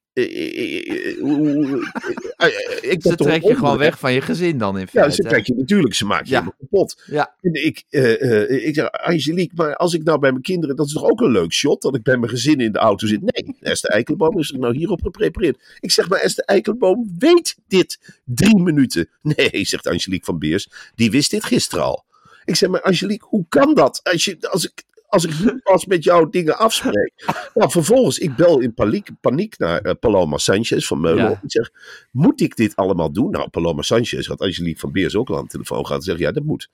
ik 2.81 2.97
Ze 3.01 3.15
trek 3.15 3.43
je 3.43 3.55
gewoon 3.55 3.77
weg 3.77 3.99
van 3.99 4.13
je 4.13 4.21
gezin 4.21 4.57
dan 4.57 4.75
in 4.77 4.81
Ja, 4.81 4.87
feite. 4.87 5.15
ze 5.15 5.21
trek 5.23 5.45
je 5.47 5.53
natuurlijk, 5.55 5.93
ze 5.93 6.05
maakt 6.05 6.27
je 6.27 6.33
Ja. 6.33 6.53
kapot. 6.59 7.01
Ja, 7.05 7.35
En 7.41 7.65
ik, 7.65 7.83
eh, 7.89 8.21
eh, 8.41 8.67
ik 8.67 8.75
zeg, 8.75 8.91
Angelique, 8.91 9.55
maar 9.55 9.75
als 9.75 9.93
ik 9.93 10.03
nou 10.03 10.19
bij 10.19 10.31
mijn 10.31 10.43
kinderen, 10.43 10.75
dat 10.75 10.85
is 10.85 10.93
toch 10.93 11.03
ook 11.09 11.21
een 11.21 11.31
leuk 11.31 11.53
shot, 11.53 11.81
dat 11.81 11.95
ik 11.95 12.03
bij 12.03 12.17
mijn 12.17 12.31
gezin 12.31 12.59
in 12.59 12.71
de 12.71 12.79
auto 12.79 13.07
zit? 13.07 13.21
Nee, 13.21 13.55
Esther 13.59 13.89
Eikelboom 13.89 14.39
is 14.39 14.51
er 14.51 14.59
nou 14.59 14.75
hierop 14.77 15.01
geprepareerd. 15.01 15.77
Ik 15.79 15.91
zeg, 15.91 16.09
maar 16.09 16.19
Esther 16.19 16.43
Eikelboom 16.43 17.15
weet 17.19 17.57
dit 17.67 17.99
drie 18.25 18.59
minuten. 18.61 19.09
Nee, 19.35 19.65
zegt 19.65 19.87
Angelique 19.87 20.25
van 20.25 20.39
Beers, 20.39 20.69
die 20.95 21.11
wist 21.11 21.31
dit 21.31 21.43
gisteren 21.43 21.83
al. 21.85 22.05
Ik 22.45 22.55
zeg, 22.55 22.69
maar 22.69 22.81
Angelique, 22.81 23.27
hoe 23.29 23.45
kan 23.49 23.73
dat? 23.75 23.99
Als, 24.03 24.25
je, 24.25 24.37
als 24.49 24.65
ik... 24.65 24.83
Als 25.07 25.25
ik 25.25 25.39
nu 25.39 25.59
pas 25.63 25.85
met 25.85 26.03
jou 26.03 26.29
dingen 26.29 26.57
afspreek. 26.57 27.13
Nou, 27.53 27.71
vervolgens, 27.71 28.17
ik 28.19 28.35
bel 28.35 28.59
in 28.59 28.73
paniek, 28.73 29.09
paniek 29.21 29.57
naar 29.57 29.81
eh, 29.81 29.93
Paloma 29.99 30.37
Sanchez 30.37 30.87
van 30.87 30.99
Meulen. 30.99 31.23
Ja. 31.23 31.39
Ik 31.43 31.51
zeg, 31.51 31.69
moet 32.11 32.41
ik 32.41 32.55
dit 32.55 32.75
allemaal 32.75 33.11
doen? 33.11 33.31
Nou, 33.31 33.49
Paloma 33.49 33.81
Sanchez 33.81 34.27
had 34.27 34.41
Angelique 34.41 34.79
van 34.79 34.91
Beers 34.91 35.15
ook 35.15 35.29
al 35.29 35.37
aan 35.37 35.43
de 35.43 35.49
telefoon 35.49 35.85
gehad. 35.85 35.99
En 36.01 36.05
zegt, 36.07 36.19
ja, 36.19 36.31
dat 36.31 36.43
moet. 36.43 36.69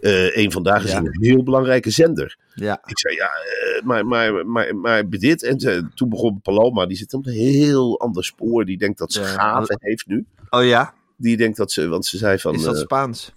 Eh 0.00 0.36
een 0.36 0.52
vandaag 0.52 0.84
is 0.84 0.90
Ja. 0.90 0.98
een 0.98 1.16
heel 1.20 1.42
belangrijke 1.42 1.90
zender. 1.90 2.36
ja. 2.54 2.80
Ik 2.84 2.98
zei, 2.98 3.14
ja, 3.14 3.26
eh, 3.28 3.82
maar, 3.82 4.06
maar, 4.06 4.46
maar, 4.46 4.76
maar 4.76 5.08
dit. 5.10 5.42
En 5.42 5.58
toen 5.94 6.08
begon 6.08 6.40
Paloma, 6.40 6.86
die 6.86 6.96
zit 6.96 7.14
op 7.14 7.26
een 7.26 7.32
heel 7.32 8.00
ander 8.00 8.24
spoor. 8.24 8.64
Die 8.64 8.78
denkt 8.78 8.98
dat 8.98 9.12
ze 9.12 9.24
gaven 9.24 9.76
heeft 9.80 10.06
nu. 10.06 10.26
Oh 10.50 10.64
ja? 10.64 10.94
Die 11.16 11.36
denkt 11.36 11.56
dat 11.56 11.72
ze, 11.72 11.88
want 11.88 12.06
ze 12.06 12.16
zei 12.16 12.38
van... 12.38 12.54
Is 12.54 12.62
dat 12.62 12.78
Spaans? 12.78 13.32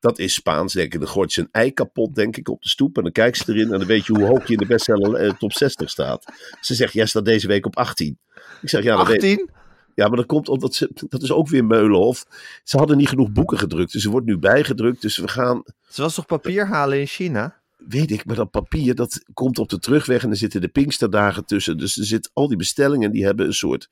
Dat 0.00 0.18
is 0.18 0.34
Spaans, 0.34 0.72
denk 0.72 0.94
ik. 0.94 1.00
Dan 1.00 1.08
gooit 1.08 1.32
ze 1.32 1.40
een 1.40 1.48
ei 1.52 1.72
kapot, 1.72 2.14
denk 2.14 2.36
ik, 2.36 2.48
op 2.48 2.62
de 2.62 2.68
stoep. 2.68 2.96
En 2.96 3.02
dan 3.02 3.12
kijkt 3.12 3.36
ze 3.36 3.52
erin 3.52 3.72
en 3.72 3.78
dan 3.78 3.86
weet 3.86 4.06
je 4.06 4.12
hoe 4.12 4.26
hoog 4.26 4.46
je 4.46 4.52
in 4.52 4.58
de 4.58 4.66
bestseller 4.66 5.14
eh, 5.14 5.32
top 5.32 5.52
60 5.52 5.90
staat. 5.90 6.24
Ze 6.60 6.74
zegt, 6.74 6.92
jij 6.92 7.06
staat 7.06 7.24
deze 7.24 7.46
week 7.46 7.66
op 7.66 7.76
18. 7.76 8.18
Ik 8.62 8.68
zeg, 8.68 8.82
ja, 8.82 8.96
dat 8.96 9.06
weet 9.06 9.22
ik. 9.22 9.30
18? 9.38 9.50
Ja, 9.94 10.08
maar 10.08 10.16
dat 10.16 10.26
komt 10.26 10.48
omdat 10.48 10.74
ze, 10.74 10.90
dat 11.08 11.22
is 11.22 11.32
ook 11.32 11.48
weer 11.48 11.64
Meulenhof. 11.64 12.26
Ze 12.64 12.76
hadden 12.78 12.96
niet 12.96 13.08
genoeg 13.08 13.30
boeken 13.32 13.58
gedrukt, 13.58 13.92
dus 13.92 14.02
ze 14.02 14.10
wordt 14.10 14.26
nu 14.26 14.38
bijgedrukt. 14.38 15.02
Dus 15.02 15.16
we 15.16 15.28
gaan, 15.28 15.62
Ze 15.88 16.02
was 16.02 16.14
toch 16.14 16.26
papier 16.26 16.66
halen 16.66 17.00
in 17.00 17.06
China? 17.06 17.58
weet 17.88 18.10
ik, 18.10 18.24
maar 18.24 18.36
dat 18.36 18.50
papier, 18.50 18.94
dat 18.94 19.22
komt 19.34 19.58
op 19.58 19.68
de 19.68 19.78
terugweg 19.78 20.22
en 20.22 20.30
er 20.30 20.36
zitten 20.36 20.60
de 20.60 20.68
Pinksterdagen 20.68 21.44
tussen. 21.44 21.78
Dus 21.78 21.96
er 21.98 22.04
zit 22.04 22.30
al 22.32 22.48
die 22.48 22.56
bestellingen, 22.56 23.10
die 23.12 23.24
hebben 23.24 23.46
een 23.46 23.52
soort 23.52 23.88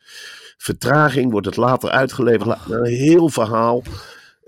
vertraging, 0.57 1.31
wordt 1.31 1.47
het 1.47 1.57
later 1.57 1.91
uitgeleverd. 1.91 2.47
La- 2.47 2.61
Een 2.69 2.85
heel 2.85 3.29
verhaal. 3.29 3.83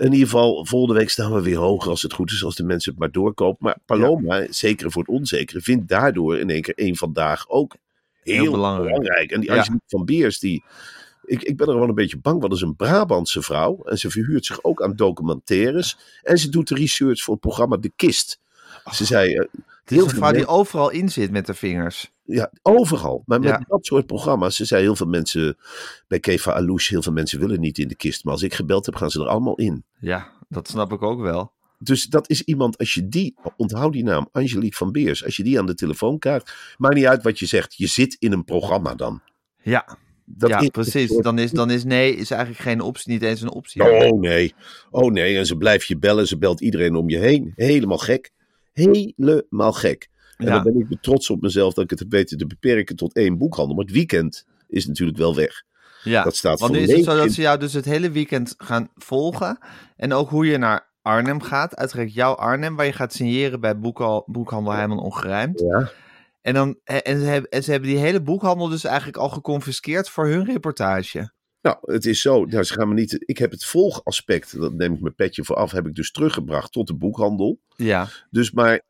In 0.00 0.12
ieder 0.12 0.28
geval, 0.28 0.64
volgende 0.66 0.94
week 0.98 1.10
staan 1.10 1.32
we 1.34 1.42
weer 1.42 1.56
hoger 1.56 1.90
als 1.90 2.02
het 2.02 2.12
goed 2.12 2.30
is, 2.30 2.44
als 2.44 2.54
de 2.56 2.62
mensen 2.64 2.90
het 2.90 3.00
maar 3.00 3.10
doorkopen. 3.10 3.58
Maar 3.64 3.76
Paloma, 3.86 4.46
zeker 4.50 4.90
voor 4.90 5.02
het 5.02 5.10
onzekere, 5.10 5.60
vindt 5.60 5.88
daardoor 5.88 6.38
in 6.38 6.50
één 6.50 6.62
keer 6.62 6.74
één 6.74 6.96
vandaag 6.96 7.48
ook 7.48 7.76
heel, 8.22 8.42
Heel 8.42 8.50
belangrijk. 8.50 8.86
belangrijk. 8.88 9.30
En 9.30 9.40
die 9.40 9.50
Ja. 9.50 9.56
Angelique 9.56 9.82
van 9.86 10.04
Beers, 10.04 10.38
die, 10.38 10.64
ik, 11.24 11.42
ik 11.42 11.56
ben 11.56 11.66
er 11.66 11.72
gewoon 11.72 11.88
een 11.88 11.94
beetje 11.94 12.18
bang, 12.18 12.38
want 12.38 12.50
dat 12.50 12.60
is 12.60 12.66
een 12.66 12.76
Brabantse 12.76 13.42
vrouw. 13.42 13.82
En 13.84 13.98
ze 13.98 14.10
verhuurt 14.10 14.46
zich 14.46 14.64
ook 14.64 14.82
aan 14.82 14.96
documentaires. 14.96 15.98
En 16.22 16.38
ze 16.38 16.48
doet 16.48 16.68
de 16.68 16.74
research 16.74 17.22
voor 17.22 17.32
het 17.34 17.42
programma 17.42 17.76
De 17.76 17.92
Kist. 17.96 18.40
Ze 18.92 19.04
zei, 19.04 19.34
eh, 19.34 19.38
Het 19.38 19.48
is 19.54 19.96
heel 19.96 20.04
een 20.04 20.10
veel 20.10 20.18
vrouw 20.18 20.32
die 20.32 20.46
overal 20.46 20.90
in 20.90 21.08
zit 21.08 21.30
met 21.30 21.46
de 21.46 21.54
vingers. 21.54 22.10
Ja, 22.30 22.52
overal. 22.62 23.22
Maar 23.26 23.40
met 23.40 23.48
Ja. 23.48 23.64
dat 23.68 23.86
soort 23.86 24.06
programma's. 24.06 24.56
Ze 24.56 24.64
zei 24.64 24.82
heel 24.82 24.96
veel 24.96 25.06
mensen 25.06 25.56
bij 26.08 26.20
Keva 26.20 26.52
Alouche, 26.52 26.92
heel 26.92 27.02
veel 27.02 27.12
mensen 27.12 27.40
willen 27.40 27.60
niet 27.60 27.78
in 27.78 27.88
de 27.88 27.96
kist. 27.96 28.24
Maar 28.24 28.32
als 28.32 28.42
ik 28.42 28.54
gebeld 28.54 28.86
heb, 28.86 28.94
gaan 28.94 29.10
ze 29.10 29.20
er 29.20 29.26
allemaal 29.28 29.54
in. 29.56 29.84
Ja, 30.00 30.28
dat 30.48 30.68
snap 30.68 30.92
ik 30.92 31.02
ook 31.02 31.20
wel. 31.20 31.52
Dus 31.78 32.04
dat 32.06 32.30
is 32.30 32.42
iemand, 32.42 32.78
als 32.78 32.94
je 32.94 33.08
die, 33.08 33.34
onthoud 33.56 33.92
die 33.92 34.04
naam, 34.04 34.28
Angelique 34.32 34.76
van 34.76 34.92
Beers. 34.92 35.24
Als 35.24 35.36
je 35.36 35.42
die 35.42 35.58
aan 35.58 35.66
de 35.66 35.74
telefoon 35.74 36.18
krijgt, 36.18 36.74
maakt 36.78 36.94
niet 36.94 37.06
uit 37.06 37.22
wat 37.22 37.38
je 37.38 37.46
zegt. 37.46 37.74
Je 37.76 37.86
zit 37.86 38.16
in 38.18 38.32
een 38.32 38.44
programma 38.44 38.94
dan. 38.94 39.20
Ja, 39.62 39.98
Dat 40.24 40.50
ja 40.50 40.68
precies. 40.68 41.16
Dan 41.16 41.38
is, 41.38 41.50
dan 41.50 41.70
is 41.70 41.84
nee 41.84 42.16
is 42.16 42.30
eigenlijk 42.30 42.62
geen 42.62 42.80
optie, 42.80 43.12
niet 43.12 43.22
eens 43.22 43.40
een 43.40 43.50
optie. 43.52 43.82
Oh 43.82 44.20
nee, 44.20 44.54
oh 44.90 45.10
nee. 45.10 45.36
En 45.38 45.46
ze 45.46 45.56
blijft 45.56 45.86
je 45.86 45.98
bellen, 45.98 46.26
ze 46.26 46.38
belt 46.38 46.60
iedereen 46.60 46.94
om 46.94 47.08
je 47.08 47.18
heen. 47.18 47.52
Helemaal 47.56 47.98
gek. 47.98 48.30
Helemaal 48.72 49.72
gek. 49.72 50.08
En 50.40 50.46
Ja. 50.46 50.62
dan 50.62 50.72
ben 50.72 50.86
ik 50.90 51.02
trots 51.02 51.30
op 51.30 51.40
mezelf 51.40 51.74
dat 51.74 51.84
ik 51.84 51.90
het 51.90 51.98
heb 51.98 52.10
weten 52.10 52.38
te 52.38 52.46
beperken 52.46 52.96
tot 52.96 53.14
één 53.14 53.38
boekhandel. 53.38 53.74
Maar 53.74 53.84
het 53.84 53.94
weekend 53.94 54.46
is 54.68 54.86
natuurlijk 54.86 55.18
wel 55.18 55.34
weg. 55.34 55.62
Ja, 56.02 56.24
Dat 56.24 56.36
staat 56.36 56.60
want 56.60 56.72
nu 56.72 56.78
is 56.78 56.92
het 56.92 57.04
zo 57.04 57.16
dat 57.16 57.32
ze 57.32 57.40
jou 57.40 57.58
dus 57.58 57.72
het 57.72 57.84
hele 57.84 58.10
weekend 58.10 58.54
gaan 58.58 58.88
volgen. 58.94 59.58
En 59.96 60.12
ook 60.12 60.30
hoe 60.30 60.46
je 60.46 60.58
naar 60.58 60.88
Arnhem 61.02 61.42
gaat. 61.42 61.76
Uiteraard 61.76 62.14
jouw 62.14 62.34
Arnhem, 62.34 62.76
waar 62.76 62.86
je 62.86 62.92
gaat 62.92 63.12
signeren 63.12 63.60
bij 63.60 63.78
boekhal, 63.78 64.24
boekhandel 64.26 64.72
Heijman 64.72 65.00
Ongerijmd. 65.00 65.60
Ja. 65.60 65.90
En, 66.42 66.54
dan, 66.54 66.78
en, 66.84 67.20
ze 67.20 67.24
hebben, 67.26 67.50
en 67.50 67.62
ze 67.62 67.70
hebben 67.70 67.88
die 67.88 67.98
hele 67.98 68.22
boekhandel 68.22 68.68
dus 68.68 68.84
eigenlijk 68.84 69.16
al 69.16 69.28
geconfiskeerd 69.28 70.08
voor 70.08 70.26
hun 70.26 70.44
reportage. 70.44 71.32
Nou, 71.62 71.76
het 71.80 72.06
is 72.06 72.20
zo. 72.20 72.44
Nou, 72.44 72.64
ze 72.64 72.72
gaan 72.72 72.88
me 72.88 72.94
niet. 72.94 73.22
Ik 73.26 73.38
heb 73.38 73.50
het 73.50 73.64
volgaspect, 73.64 74.60
dat 74.60 74.72
neem 74.72 74.92
ik 74.94 75.00
mijn 75.00 75.14
petje 75.14 75.44
voor 75.44 75.56
af, 75.56 75.70
heb 75.70 75.86
ik 75.86 75.94
dus 75.94 76.12
teruggebracht 76.12 76.72
tot 76.72 76.86
de 76.86 76.94
boekhandel. 76.94 77.60
Ja, 77.76 78.08
Dus 78.30 78.50
maar 78.50 78.80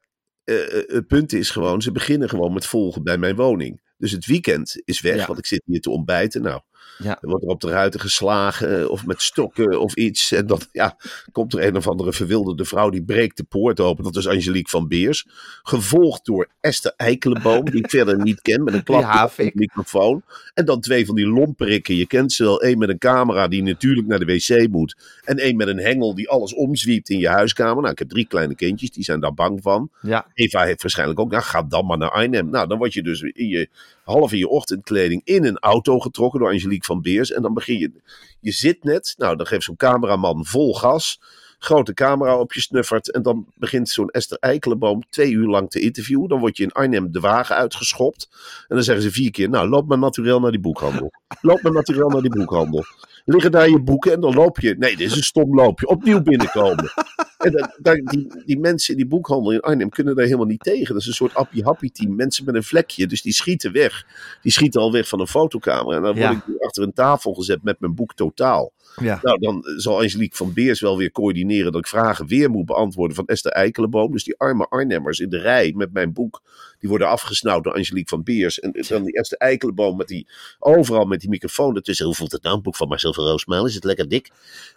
eh, 0.50 0.78
eh, 0.78 0.88
het 0.88 1.07
punt 1.07 1.33
is 1.33 1.50
gewoon, 1.50 1.83
ze 1.83 1.92
beginnen 1.92 2.28
gewoon 2.28 2.52
met 2.52 2.66
volgen 2.66 3.02
bij 3.02 3.19
mijn 3.19 3.37
woning. 3.37 3.80
Dus 3.99 4.11
het 4.12 4.26
weekend 4.26 4.80
is 4.85 5.00
weg, 5.00 5.16
Ja. 5.16 5.26
want 5.26 5.38
ik 5.38 5.47
zit 5.47 5.62
hier 5.64 5.80
te 5.80 5.90
ontbijten. 5.90 6.42
Nou, 6.42 6.61
ja. 6.99 7.18
er 7.20 7.28
wordt 7.28 7.44
er 7.44 7.50
op 7.50 7.60
de 7.60 7.68
ruiten 7.68 8.00
geslagen 8.00 8.80
eh, 8.80 8.90
of 8.90 9.06
met 9.06 9.22
stokken 9.22 9.80
of 9.80 9.94
iets. 9.94 10.32
En 10.32 10.46
dan 10.46 10.60
ja, 10.72 10.96
komt 11.32 11.52
er 11.52 11.66
een 11.66 11.76
of 11.76 11.88
andere 11.88 12.12
verwilderde 12.12 12.64
vrouw 12.64 12.90
die 12.90 13.02
breekt 13.02 13.37
de 13.37 13.44
poort 13.44 13.80
open. 13.80 14.04
Dat 14.04 14.16
is 14.16 14.28
Angelique 14.28 14.70
van 14.70 14.88
Beers. 14.88 15.26
Gevolgd 15.62 16.25
door 16.25 16.49
Esther 16.60 16.92
Eikelenboom, 16.96 17.64
die 17.64 17.78
ik 17.78 17.90
verder 17.96 18.22
niet 18.22 18.42
ken, 18.42 18.64
met 18.64 18.75
een 18.75 18.82
klap 18.82 19.25
op 19.25 19.37
de 19.37 19.50
microfoon. 19.54 20.22
En 20.54 20.64
dan 20.64 20.80
twee 20.80 21.06
van 21.06 21.14
die 21.14 21.26
lomperikken. 21.26 21.96
Je 21.96 22.06
kent 22.06 22.32
ze 22.32 22.42
wel. 22.42 22.64
Eén 22.64 22.78
met 22.78 22.88
een 22.88 22.99
camera 22.99 23.49
die 23.49 23.62
natuurlijk 23.62 24.06
naar 24.06 24.18
de 24.18 24.25
wc 24.25 24.68
moet. 24.70 24.96
En 25.25 25.37
één 25.37 25.56
met 25.56 25.68
een 25.68 25.78
hengel 25.78 26.14
die 26.14 26.28
alles 26.28 26.54
omzwiept 26.54 27.10
in 27.10 27.18
je 27.18 27.28
huiskamer. 27.28 27.76
Nou, 27.76 27.92
ik 27.92 27.99
heb 27.99 28.08
drie 28.08 28.26
kleine 28.26 28.54
kindjes, 28.54 28.90
die 28.90 29.04
zijn 29.04 29.20
daar 29.20 29.34
bang 29.34 29.62
van. 29.62 29.90
ja. 30.02 30.26
Eva 30.34 30.62
heeft 30.62 30.82
waarschijnlijk 30.82 31.20
ook, 31.20 31.30
nou 31.30 31.42
ga 31.42 31.62
dan 31.62 31.87
maar 31.87 31.99
naar 31.99 32.10
Arnhem. 32.10 32.50
Nou, 32.50 32.68
dan 32.68 32.78
word 32.78 32.92
je 32.92 33.02
dus 33.02 33.20
in 33.22 33.49
je, 33.49 33.68
half 34.02 34.32
in 34.32 34.38
je 34.38 34.49
ochtendkleding 34.49 35.20
in 35.25 35.44
een 35.44 35.58
auto 35.58 35.99
getrokken 35.99 36.40
door 36.40 36.49
Angelique 36.49 36.69
van 36.78 37.02
Beers. 37.02 37.32
En 37.32 37.42
dan 37.42 37.54
begin 37.54 37.78
je, 37.78 37.92
je 38.40 38.52
zit 38.52 38.84
net, 38.84 39.14
nou 39.16 39.36
dan 39.36 39.46
geeft 39.46 39.64
zo'n 39.64 39.76
cameraman 39.76 40.46
vol 40.46 40.74
gas. 40.74 41.20
Grote 41.58 41.94
camera 41.94 42.38
op 42.38 42.52
je 42.52 42.60
snuffert. 42.60 43.10
En 43.10 43.22
dan 43.22 43.46
begint 43.54 43.88
zo'n 43.88 44.10
Esther 44.10 44.38
Eikelenboom 44.38 45.02
twee 45.10 45.32
uur 45.32 45.48
lang 45.48 45.70
te 45.70 45.80
interviewen. 45.80 46.28
Dan 46.28 46.38
word 46.38 46.56
je 46.56 46.62
in 46.62 46.72
Arnhem 46.72 47.12
de 47.12 47.20
wagen 47.20 47.56
uitgeschopt. 47.56 48.28
En 48.68 48.74
dan 48.74 48.84
zeggen 48.84 49.04
ze 49.04 49.10
vier 49.10 49.30
keer, 49.30 49.48
nou 49.48 49.68
loop 49.68 49.88
maar 49.88 49.98
naturel 49.98 50.40
naar 50.40 50.50
die 50.50 50.60
boekhandel. 50.60 51.12
Loop 51.40 51.62
maar 51.62 51.72
naturel 51.72 52.08
naar 52.08 52.20
die 52.22 52.30
boekhandel. 52.30 52.84
Liggen 53.25 53.50
daar 53.50 53.68
je 53.68 53.80
boeken 53.82 54.12
en 54.12 54.20
dan 54.20 54.34
loop 54.34 54.60
je. 54.60 54.75
Nee, 54.78 54.96
dit 54.96 55.10
is 55.10 55.16
een 55.16 55.22
stom 55.22 55.54
loopje. 55.54 55.87
Opnieuw 55.87 56.20
binnenkomen. 56.22 56.92
En 57.38 57.52
dat, 57.52 57.76
dat- 57.78 58.00
die, 58.04 58.42
die 58.44 58.58
mensen 58.58 58.90
in 58.94 59.00
die 59.00 59.08
boekhandel 59.08 59.52
in 59.52 59.60
Arnhem 59.60 59.88
kunnen 59.88 60.14
daar 60.16 60.25
helemaal 60.25 60.46
niet 60.46 60.60
tegen. 60.62 60.92
Dat 60.92 61.02
is 61.02 61.06
een 61.06 61.12
soort 61.14 61.34
appie-happy 61.34 61.90
team. 61.90 62.14
Mensen 62.14 62.44
met 62.44 62.54
een 62.54 62.62
vlekje, 62.62 63.06
dus 63.06 63.22
die 63.22 63.32
schieten 63.32 63.72
weg. 63.72 64.06
Die 64.42 64.52
schieten 64.52 64.80
al 64.80 64.92
weg 64.92 65.08
van 65.08 65.20
een 65.20 65.26
fotocamera. 65.26 65.96
En 65.96 66.02
dan 66.02 66.14
word 66.16 66.25
Ja. 66.32 66.42
ik 66.46 66.62
achter 66.62 66.82
een 66.82 66.92
tafel 66.92 67.34
gezet 67.34 67.62
met 67.62 67.80
mijn 67.80 67.94
boek 67.94 68.14
Totaal. 68.14 68.72
ja. 68.96 69.18
Nou, 69.22 69.38
dan 69.38 69.62
zal 69.76 69.99
Angelique 70.00 70.37
van 70.37 70.52
Beers 70.52 70.80
wel 70.80 70.96
weer 70.96 71.10
coördineren 71.10 71.72
dat 71.72 71.80
ik 71.80 71.87
vragen 71.88 72.26
weer 72.26 72.50
moet 72.50 72.66
beantwoorden 72.66 73.16
van 73.16 73.26
Esther 73.26 73.52
Eikelenboom. 73.52 74.12
Dus 74.12 74.25
die 74.25 74.38
arme 74.38 74.66
Arnhemmers 74.68 75.18
in 75.18 75.28
de 75.28 75.38
rij 75.38 75.72
met 75.76 75.92
mijn 75.92 76.12
boek, 76.12 76.42
die 76.80 76.88
worden 76.88 77.08
afgesnauwd 77.08 77.64
door 77.64 77.72
Angelique 77.72 78.08
van 78.08 78.22
Beers. 78.22 78.60
En 78.60 78.72
dan 78.88 79.04
die 79.04 79.14
Esther 79.14 79.38
Eikelenboom 79.38 79.96
met 79.96 80.08
die, 80.08 80.26
overal 80.58 81.04
met 81.04 81.20
die 81.20 81.28
microfoon 81.28 81.76
ertussen. 81.76 82.06
Hoe 82.06 82.14
voelt 82.14 82.32
het 82.32 82.42
nou, 82.42 82.56
een 82.56 82.62
boek 82.62 82.76
van 82.76 82.88
Marcel 82.88 83.14
van? 83.14 83.66
Is 83.66 83.75
het 83.75 83.84
lekker 83.84 84.08
dik? 84.08 84.30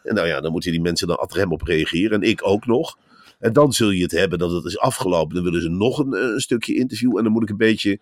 En 0.03 0.15
nou 0.15 0.27
ja, 0.27 0.41
dan 0.41 0.51
moeten 0.51 0.71
die 0.71 0.81
mensen 0.81 1.07
dan 1.07 1.19
ad 1.19 1.33
rem 1.33 1.51
op 1.51 1.61
reageren. 1.61 2.21
En 2.21 2.29
ik 2.29 2.47
ook 2.47 2.65
nog. 2.65 2.97
En 3.39 3.53
dan 3.53 3.73
zul 3.73 3.89
je 3.89 4.03
het 4.03 4.11
hebben 4.11 4.39
dat 4.39 4.51
het 4.51 4.65
is 4.65 4.79
afgelopen. 4.79 5.35
Dan 5.35 5.43
willen 5.43 5.61
ze 5.61 5.69
nog 5.69 5.97
een, 5.97 6.13
eh, 6.13 6.21
een 6.21 6.39
stukje 6.39 6.75
interview. 6.75 7.17
En 7.17 7.23
dan 7.23 7.31
moet 7.33 7.43
ik 7.43 7.49
een 7.49 7.57
beetje 7.57 7.99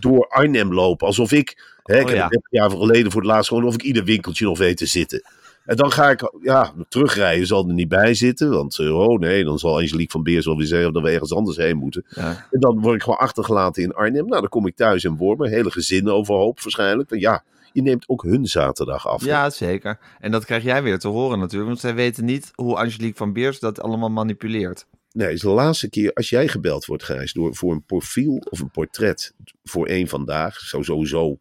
door 0.00 0.28
Arnhem 0.28 0.74
lopen. 0.74 1.06
Alsof 1.06 1.32
ik, 1.32 1.78
hè, 1.82 1.98
ik 1.98 2.02
Oh 2.02 2.08
heb 2.08 2.16
ja. 2.16 2.22
het 2.22 2.30
30 2.30 2.50
jaar 2.50 2.70
geleden 2.70 3.12
voor 3.12 3.20
het 3.20 3.30
laatst 3.30 3.48
gewoon 3.48 3.64
of 3.64 3.74
ik 3.74 3.82
ieder 3.82 4.04
winkeltje 4.04 4.44
nog 4.44 4.58
weet 4.58 4.76
te 4.76 4.86
zitten. 4.86 5.22
En 5.64 5.76
dan 5.76 5.92
ga 5.92 6.10
ik, 6.10 6.32
ja, 6.40 6.72
terugrijden 6.88 7.46
zal 7.46 7.68
er 7.68 7.74
niet 7.74 7.88
bij 7.88 8.14
zitten. 8.14 8.50
Want, 8.50 8.78
eh, 8.78 8.98
oh 8.98 9.18
nee, 9.18 9.44
dan 9.44 9.58
zal 9.58 9.76
Angelique 9.76 10.10
van 10.12 10.22
Beers 10.22 10.46
wel 10.46 10.56
weer 10.56 10.66
zeggen 10.66 10.92
dat 10.92 11.02
we 11.02 11.10
ergens 11.10 11.32
anders 11.32 11.56
heen 11.56 11.76
moeten. 11.76 12.04
ja. 12.08 12.46
En 12.50 12.60
dan 12.60 12.80
word 12.80 12.94
ik 12.94 13.02
gewoon 13.02 13.18
achtergelaten 13.18 13.82
in 13.82 13.92
Arnhem. 13.94 14.26
Nou, 14.26 14.40
dan 14.40 14.48
kom 14.48 14.66
ik 14.66 14.76
thuis 14.76 15.04
in 15.04 15.16
Wormen. 15.16 15.50
Hele 15.50 15.70
gezin 15.70 16.08
overhoop 16.08 16.60
waarschijnlijk. 16.60 17.14
Ja, 17.14 17.44
je 17.72 17.82
neemt 17.82 18.08
ook 18.08 18.22
hun 18.22 18.46
zaterdag 18.46 19.08
af. 19.08 19.24
Ja, 19.24 19.50
zeker. 19.50 19.98
En 20.20 20.30
dat 20.30 20.44
krijg 20.44 20.62
jij 20.62 20.82
weer 20.82 20.98
te 20.98 21.08
horen 21.08 21.38
natuurlijk. 21.38 21.68
Want 21.68 21.80
zij 21.80 21.94
weten 21.94 22.24
niet 22.24 22.50
hoe 22.54 22.76
Angelique 22.76 23.16
van 23.16 23.32
Beers 23.32 23.58
dat 23.60 23.80
allemaal 23.80 24.10
manipuleert. 24.10 24.86
Nee, 25.12 25.26
het 25.26 25.36
is 25.36 25.42
de 25.42 25.48
laatste 25.48 25.90
keer 25.90 26.12
als 26.12 26.28
jij 26.30 26.48
gebeld 26.48 26.84
wordt, 26.84 27.02
Gijs, 27.04 27.32
door, 27.32 27.54
voor 27.54 27.72
een 27.72 27.84
profiel 27.84 28.36
of 28.50 28.60
een 28.60 28.70
portret 28.70 29.34
voor 29.64 29.86
één 29.86 30.08
vandaag, 30.08 30.58
zou 30.58 30.84
sowieso 30.84 31.38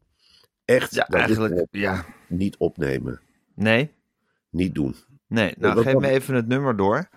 echt 0.65 0.95
Ja, 0.95 1.07
eigenlijk. 1.07 1.65
Ja. 1.71 2.05
niet 2.27 2.57
opnemen. 2.57 3.21
Nee? 3.55 3.91
Niet 4.51 4.75
doen. 4.75 4.95
Nee. 5.27 5.53
Nou, 5.57 5.81
geef 5.81 5.95
me 5.95 6.07
even 6.07 6.35
het 6.35 6.47
nummer 6.47 6.77
door. 6.77 7.09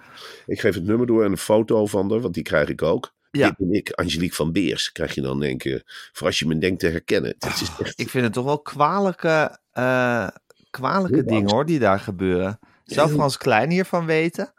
Ik 0.47 0.61
geef 0.61 0.75
het 0.75 0.85
nummer 0.85 1.07
door 1.07 1.25
en 1.25 1.31
een 1.31 1.37
foto 1.39 1.87
van 1.87 2.11
haar, 2.11 2.21
want 2.21 2.35
die 2.35 2.43
krijg 2.43 2.69
ik 2.69 2.83
ook. 2.83 3.13
Ja. 3.31 3.47
Dit 3.49 3.57
ben 3.57 3.73
ik, 3.73 3.91
Angelique 3.91 4.35
van 4.37 4.53
Beers, 4.53 4.93
krijg 4.93 5.15
je 5.15 5.21
dan 5.21 5.41
denk 5.41 5.65
ik, 5.65 5.83
voor 6.13 6.27
als 6.27 6.39
je 6.39 6.47
me 6.47 6.59
denkt 6.59 6.81
te 6.81 6.89
herkennen. 6.89 7.35
Het 7.39 7.61
is 7.61 7.71
echt, 7.81 7.99
Ik 8.01 8.09
vind 8.11 8.25
het 8.25 8.33
toch 8.33 8.45
wel 8.45 8.59
kwalijke, 8.61 9.59
eh, 9.71 10.29
kwalijke 10.71 11.15
Heel 11.15 11.25
dingen 11.25 11.39
angst. 11.41 11.55
hoor 11.55 11.67
die 11.67 11.79
daar 11.79 12.01
gebeuren. 12.01 12.59
Zou 12.85 13.11
Frans 13.11 13.37
Klein 13.37 13.71
hiervan 13.71 14.07
weten? 14.07 14.53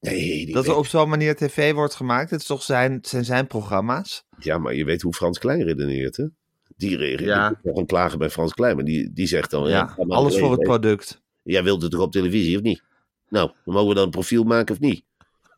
nee, 0.00 0.44
die 0.44 0.54
Dat 0.54 0.66
er 0.66 0.76
op 0.76 0.86
zo'n 0.86 1.08
manier 1.08 1.36
tv 1.36 1.72
wordt 1.72 1.94
gemaakt. 1.94 2.30
Het 2.30 2.40
is 2.40 2.46
toch 2.46 2.62
zijn, 2.62 2.92
het 2.92 3.08
zijn 3.08 3.24
zijn 3.24 3.46
programma's? 3.46 4.24
Ja, 4.38 4.58
maar 4.58 4.74
je 4.74 4.84
weet 4.84 5.02
hoe 5.02 5.12
Frans 5.12 5.38
Klein 5.38 5.62
redeneert, 5.62 6.16
hè? 6.16 6.24
Die 6.76 6.96
reageert 6.96 7.28
Ja. 7.28 7.60
Een 7.62 7.86
klagen 7.86 8.18
bij 8.18 8.30
Frans 8.30 8.52
Klein, 8.54 8.76
maar 8.76 8.84
die, 8.84 9.12
die 9.12 9.26
zegt 9.26 9.50
dan... 9.50 9.68
Ja, 9.68 9.94
alles 10.08 10.38
voor 10.38 10.50
het 10.52 10.60
product. 10.60 11.22
Jij 11.44 11.62
wilt 11.62 11.82
het 11.82 11.90
toch 11.90 12.00
op 12.00 12.12
televisie, 12.12 12.56
of 12.56 12.62
niet? 12.62 12.82
Nou, 13.28 13.50
dan 13.64 13.74
mogen 13.74 13.88
we 13.88 13.94
dan 13.94 14.04
een 14.04 14.10
profiel 14.10 14.44
maken, 14.44 14.74
of 14.74 14.80
niet? 14.80 15.04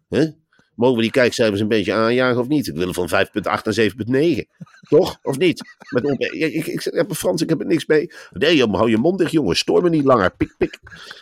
Hè? 0.09 0.27
Mogen 0.75 0.97
we 0.97 1.03
die 1.03 1.11
kijkcijfers 1.11 1.61
een 1.61 1.69
beetje 1.69 1.93
aanjagen, 1.93 2.41
of 2.41 2.49
niet? 2.49 2.67
Ik 2.67 2.75
wil 2.77 2.93
van 2.93 3.09
5,8 3.09 3.43
naar 3.43 3.91
7,9. 4.37 4.41
Toch? 4.89 5.19
Of 5.23 5.39
niet? 5.39 5.63
Met 5.91 6.05
op, 6.05 6.21
ik, 6.21 6.53
ik, 6.55 6.67
ik, 6.67 6.81
zeg, 6.81 7.05
Frans, 7.09 7.43
ik 7.43 7.49
heb 7.49 7.61
er 7.61 7.67
niks 7.67 7.87
mee. 7.87 8.13
Nee, 8.31 8.57
joh, 8.57 8.75
hou 8.75 8.91
je 8.91 8.97
mond 8.97 9.19
dicht, 9.19 9.31
jongen. 9.33 9.57
Stoor 9.57 9.83
me 9.83 9.89
niet 9.89 10.05
langer. 10.05 10.37
Pik, 10.37 10.55
pik. 10.59 10.79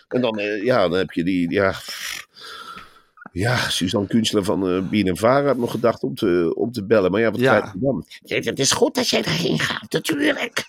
En 0.09 0.21
dan, 0.21 0.39
eh, 0.39 0.65
ja, 0.65 0.89
dan 0.89 0.99
heb 0.99 1.13
je 1.13 1.25
die... 1.25 1.51
Ja, 1.51 1.75
ja 3.33 3.57
Suzanne 3.57 4.09
Kunstler 4.09 4.45
van 4.45 4.69
eh 4.69 4.89
Bien 4.89 5.07
en 5.07 5.17
Vara 5.17 5.47
heb 5.47 5.57
nog 5.57 5.71
gedacht 5.71 6.03
om 6.03 6.15
te, 6.15 6.53
om 6.57 6.73
te 6.73 6.85
bellen. 6.85 7.11
Maar 7.11 7.21
ja, 7.21 7.31
wat 7.31 7.41
Ja. 7.41 7.59
krijg 7.59 7.73
je 7.73 7.79
dan? 7.81 8.05
Ja, 8.23 8.37
Het 8.37 8.59
is 8.59 8.73
goed 8.73 8.95
dat 8.95 9.09
jij 9.09 9.23
daarheen 9.23 9.59
gaat, 9.59 9.93
natuurlijk. 9.93 10.65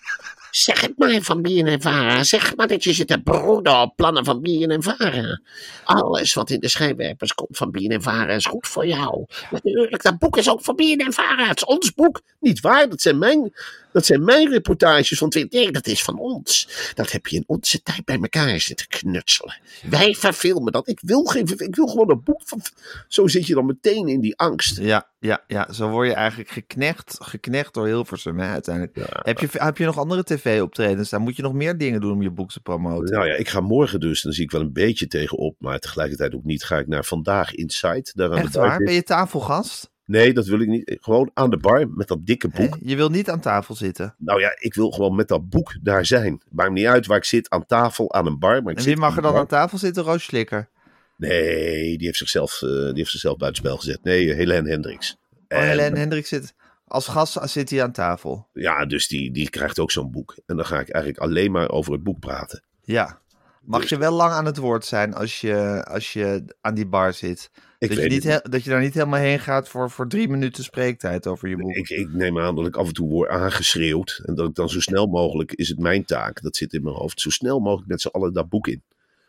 Zeg 0.56 0.80
het 0.80 0.92
maar 0.98 1.20
van 1.20 1.42
BNNVARA. 1.42 2.24
Zeg 2.24 2.56
maar 2.56 2.68
dat 2.68 2.84
je 2.84 2.92
zit 2.92 3.08
te 3.08 3.22
broeden 3.22 3.80
op 3.80 3.96
plannen 3.96 4.24
van 4.24 4.40
BNNVARA. 4.40 5.40
Alles 5.84 6.34
wat 6.34 6.50
in 6.50 6.60
de 6.60 6.68
schijnwerpers 6.68 7.34
komt 7.34 7.56
van 7.56 7.70
BNNVARA 7.70 8.32
is 8.32 8.46
goed 8.46 8.66
voor 8.66 8.86
jou. 8.86 9.24
Natuurlijk, 9.50 10.02
dat 10.02 10.18
boek 10.18 10.36
is 10.36 10.50
ook 10.50 10.62
van 10.62 10.76
BNNVARA. 10.76 11.46
Het 11.46 11.56
is 11.56 11.64
ons 11.64 11.92
boek. 11.94 12.20
Niet 12.40 12.60
waar, 12.60 12.88
dat 12.88 13.00
zijn 13.00 13.18
mijn, 13.18 13.52
dat 13.96 14.06
zijn 14.06 14.24
mijn 14.24 14.50
reportages 14.50 15.18
van 15.18 15.30
20. 15.30 15.60
Nee, 15.60 15.72
dat 15.72 15.86
is 15.86 16.02
van 16.02 16.18
ons. 16.18 16.68
Dat 16.94 17.12
heb 17.12 17.26
je 17.26 17.36
in 17.36 17.44
onze 17.46 17.82
tijd 17.82 18.04
bij 18.04 18.18
elkaar 18.20 18.60
zitten 18.60 18.86
knutselen. 18.86 19.60
Wij 19.90 20.14
verfilmen 20.14 20.72
dat. 20.72 20.88
Ik 20.88 21.00
wil, 21.00 21.24
geen, 21.24 21.48
ik 21.56 21.76
wil 21.76 21.86
gewoon 21.86 22.10
een 22.10 22.22
boek 22.24 22.42
van... 22.44 22.60
Zo 23.08 23.26
zit 23.26 23.46
je 23.46 23.54
dan 23.54 23.66
meteen 23.66 24.08
in 24.08 24.20
die 24.20 24.36
angst. 24.36 24.78
Ja, 24.78 25.10
ja, 25.18 25.44
ja, 25.46 25.72
zo 25.72 25.88
word 25.88 26.08
je 26.08 26.14
eigenlijk 26.14 26.50
geknecht, 26.50 27.16
geknecht 27.20 27.74
door 27.74 27.86
Hilversum 27.86 28.38
hè, 28.38 28.48
uiteindelijk. 28.48 28.96
Heb, 29.22 29.38
je, 29.38 29.48
heb 29.52 29.78
je 29.78 29.84
nog 29.84 29.98
andere 29.98 30.24
tv-optredens? 30.24 31.10
Daar 31.10 31.20
moet 31.20 31.36
je 31.36 31.42
nog 31.42 31.52
meer 31.52 31.78
dingen 31.78 32.00
doen 32.00 32.12
om 32.12 32.22
je 32.22 32.30
boek 32.30 32.52
te 32.52 32.60
promoten. 32.60 33.14
Nou 33.14 33.26
ja, 33.26 33.34
ik 33.34 33.48
ga 33.48 33.60
morgen 33.60 34.00
dus, 34.00 34.22
dan 34.22 34.32
zie 34.32 34.44
ik 34.44 34.50
wel 34.50 34.60
een 34.60 34.72
beetje 34.72 35.06
tegenop, 35.06 35.56
maar 35.58 35.78
tegelijkertijd 35.78 36.34
ook 36.34 36.44
niet. 36.44 36.64
Ga 36.64 36.78
ik 36.78 36.86
naar 36.86 37.04
Vandaag 37.04 37.54
Inside. 37.54 38.10
Daar 38.14 38.30
aan 38.30 38.38
Echt 38.38 38.54
waar? 38.54 38.78
Ben 38.78 38.94
je 38.94 39.02
tafelgast? 39.02 39.94
Nee, 40.06 40.32
dat 40.32 40.46
wil 40.46 40.60
ik 40.60 40.68
niet. 40.68 40.96
Gewoon 41.00 41.30
aan 41.34 41.50
de 41.50 41.56
bar 41.56 41.88
met 41.88 42.08
dat 42.08 42.26
dikke 42.26 42.48
Hè? 42.52 42.62
boek. 42.66 42.76
Je 42.80 42.96
wil 42.96 43.08
niet 43.10 43.30
aan 43.30 43.40
tafel 43.40 43.74
zitten. 43.74 44.14
Nou 44.18 44.40
ja, 44.40 44.56
ik 44.58 44.74
wil 44.74 44.90
gewoon 44.90 45.14
met 45.14 45.28
dat 45.28 45.48
boek 45.48 45.76
daar 45.82 46.06
zijn. 46.06 46.42
Maakt 46.50 46.70
niet 46.72 46.86
uit 46.86 47.06
waar 47.06 47.16
ik 47.16 47.24
zit, 47.24 47.50
aan 47.50 47.66
tafel, 47.66 48.12
aan 48.12 48.26
een 48.26 48.38
bar. 48.38 48.62
Maar 48.62 48.72
ik 48.72 48.78
En 48.78 48.84
wie 48.84 48.96
mag 48.96 49.16
er 49.16 49.22
dan 49.22 49.30
bar. 49.32 49.40
aan 49.40 49.46
tafel 49.46 49.78
zitten? 49.78 50.02
Roos 50.02 50.24
Slikker. 50.24 50.68
Nee, 51.16 51.96
die 51.96 52.06
heeft 52.06 52.18
zichzelf, 52.18 52.62
eh, 52.62 52.68
die 52.68 52.92
heeft 52.94 53.10
zichzelf 53.10 53.36
buitenspel 53.36 53.76
gezet. 53.76 54.02
Nee, 54.02 54.32
Helene 54.34 54.68
Hendricks. 54.68 55.16
Oh, 55.48 55.58
En- 55.58 55.68
Helene 55.68 55.98
Hendrik 55.98 56.26
zit 56.26 56.54
als 56.88 57.06
gast 57.08 57.38
zit 57.50 57.70
hij 57.70 57.82
aan 57.82 57.92
tafel. 57.92 58.48
Ja, 58.52 58.84
dus 58.86 59.08
die, 59.08 59.30
die 59.32 59.50
krijgt 59.50 59.78
ook 59.78 59.90
zo'n 59.90 60.10
boek. 60.10 60.36
En 60.46 60.56
dan 60.56 60.66
ga 60.66 60.80
ik 60.80 60.88
eigenlijk 60.88 61.22
alleen 61.24 61.50
maar 61.50 61.70
over 61.70 61.92
het 61.92 62.02
boek 62.02 62.18
praten. 62.20 62.62
Ja. 62.82 63.20
Mag 63.62 63.80
Dus- 63.80 63.90
je 63.90 63.98
wel 63.98 64.12
lang 64.12 64.32
aan 64.32 64.44
het 64.44 64.56
woord 64.56 64.84
zijn 64.84 65.14
als 65.14 65.40
je, 65.40 65.84
als 65.88 66.12
je 66.12 66.44
aan 66.60 66.74
die 66.74 66.86
bar 66.86 67.12
zit? 67.12 67.50
Ik, 67.78 67.88
Dat 67.88 67.98
je, 68.02 68.08
niet 68.08 68.24
he- 68.24 68.38
dat 68.42 68.64
je 68.64 68.70
daar 68.70 68.80
niet 68.80 68.94
helemaal 68.94 69.20
heen 69.20 69.38
gaat 69.40 69.68
voor, 69.68 69.90
voor 69.90 70.08
drie 70.08 70.28
minuten 70.28 70.64
spreektijd 70.64 71.26
over 71.26 71.48
je 71.48 71.56
boek. 71.56 71.74
Ik, 71.74 71.88
ik 71.88 72.12
neem 72.12 72.38
aan 72.38 72.54
dat 72.56 72.66
ik 72.66 72.76
af 72.76 72.86
en 72.86 72.92
toe 72.94 73.08
word 73.08 73.28
aangeschreeuwd. 73.30 74.20
En 74.24 74.34
dat 74.34 74.48
ik 74.48 74.54
dan 74.54 74.68
zo 74.68 74.80
snel 74.80 75.06
mogelijk, 75.06 75.52
is 75.52 75.68
het 75.68 75.78
mijn 75.78 76.04
taak, 76.04 76.42
dat 76.42 76.56
zit 76.56 76.72
in 76.72 76.82
mijn 76.82 76.94
hoofd, 76.96 77.20
zo 77.20 77.30
snel 77.30 77.58
mogelijk 77.58 77.88
met 77.88 78.00
z'n 78.00 78.08
allen 78.08 78.32
dat 78.32 78.48
boek 78.48 78.66
in. 78.68 78.82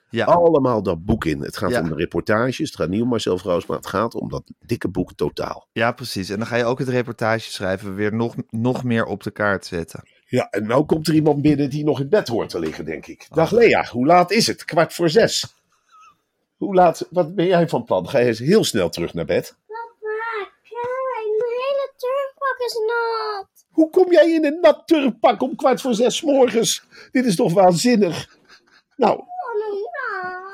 ja. 0.10 0.26
Allemaal 0.26 0.84
dat 0.84 1.06
boek 1.06 1.26
in. 1.26 1.42
Het 1.42 1.58
gaat 1.58 1.72
Ja. 1.72 1.82
om 1.82 1.90
de 1.90 1.96
reportages, 1.96 2.58
het 2.58 2.76
gaat 2.76 2.90
niet 2.90 3.02
om 3.02 3.08
Marcel 3.08 3.38
Vrouws, 3.38 3.66
maar 3.66 3.78
het 3.78 3.88
gaat 3.88 4.14
om 4.16 4.30
dat 4.30 4.44
dikke 4.66 4.88
boek 4.90 5.14
totaal. 5.16 5.68
ja, 5.72 5.92
precies. 5.92 6.30
En 6.30 6.38
dan 6.38 6.48
ga 6.48 6.56
je 6.56 6.66
ook 6.66 6.80
het 6.80 6.90
reportage 6.90 7.52
schrijven 7.52 7.96
weer 7.96 8.14
nog, 8.16 8.36
nog 8.50 8.84
meer 8.84 9.06
op 9.06 9.24
de 9.24 9.32
kaart 9.32 9.66
zetten. 9.66 10.04
Ja, 10.30 10.50
en 10.50 10.68
nou 10.68 10.86
komt 10.86 11.08
er 11.08 11.14
iemand 11.14 11.42
binnen 11.42 11.70
die 11.70 11.84
nog 11.84 12.00
in 12.00 12.10
bed 12.10 12.28
hoort 12.28 12.50
te 12.50 12.60
liggen, 12.60 12.86
denk 12.86 13.06
ik. 13.08 13.28
Dag 13.30 13.52
Lea, 13.52 13.86
hoe 13.92 14.06
laat 14.06 14.32
is 14.32 14.48
het? 14.48 14.66
Kwart 14.66 14.94
voor 14.94 15.10
zes. 15.10 15.56
Hoe 16.58 16.76
laat, 16.76 17.08
wat 17.10 17.36
ben 17.36 17.46
jij 17.46 17.70
van 17.70 17.84
plan? 17.84 18.10
Ga 18.10 18.20
je 18.20 18.26
eens 18.26 18.40
heel 18.40 18.64
snel 18.64 18.90
terug 18.90 19.14
naar 19.14 19.26
bed? 19.26 19.56
Papa, 19.68 20.50
kijk, 20.64 20.84
mijn 21.14 21.26
hele 21.50 21.92
turnpak 21.98 22.58
is 22.66 22.74
nat. 22.88 23.48
Hoe 23.72 23.90
kom 23.90 24.12
jij 24.12 24.32
in 24.32 24.46
een 24.46 24.60
nat 24.62 24.88
turfpak 24.88 25.42
om 25.42 25.56
kwart 25.56 25.82
voor 25.82 25.94
zes 25.94 26.16
's 26.18 26.22
morgens? 26.22 26.84
Dit 27.12 27.26
is 27.26 27.36
toch 27.36 27.54
waanzinnig? 27.54 28.38
Nou, 28.96 29.20
Oh, 29.20 29.24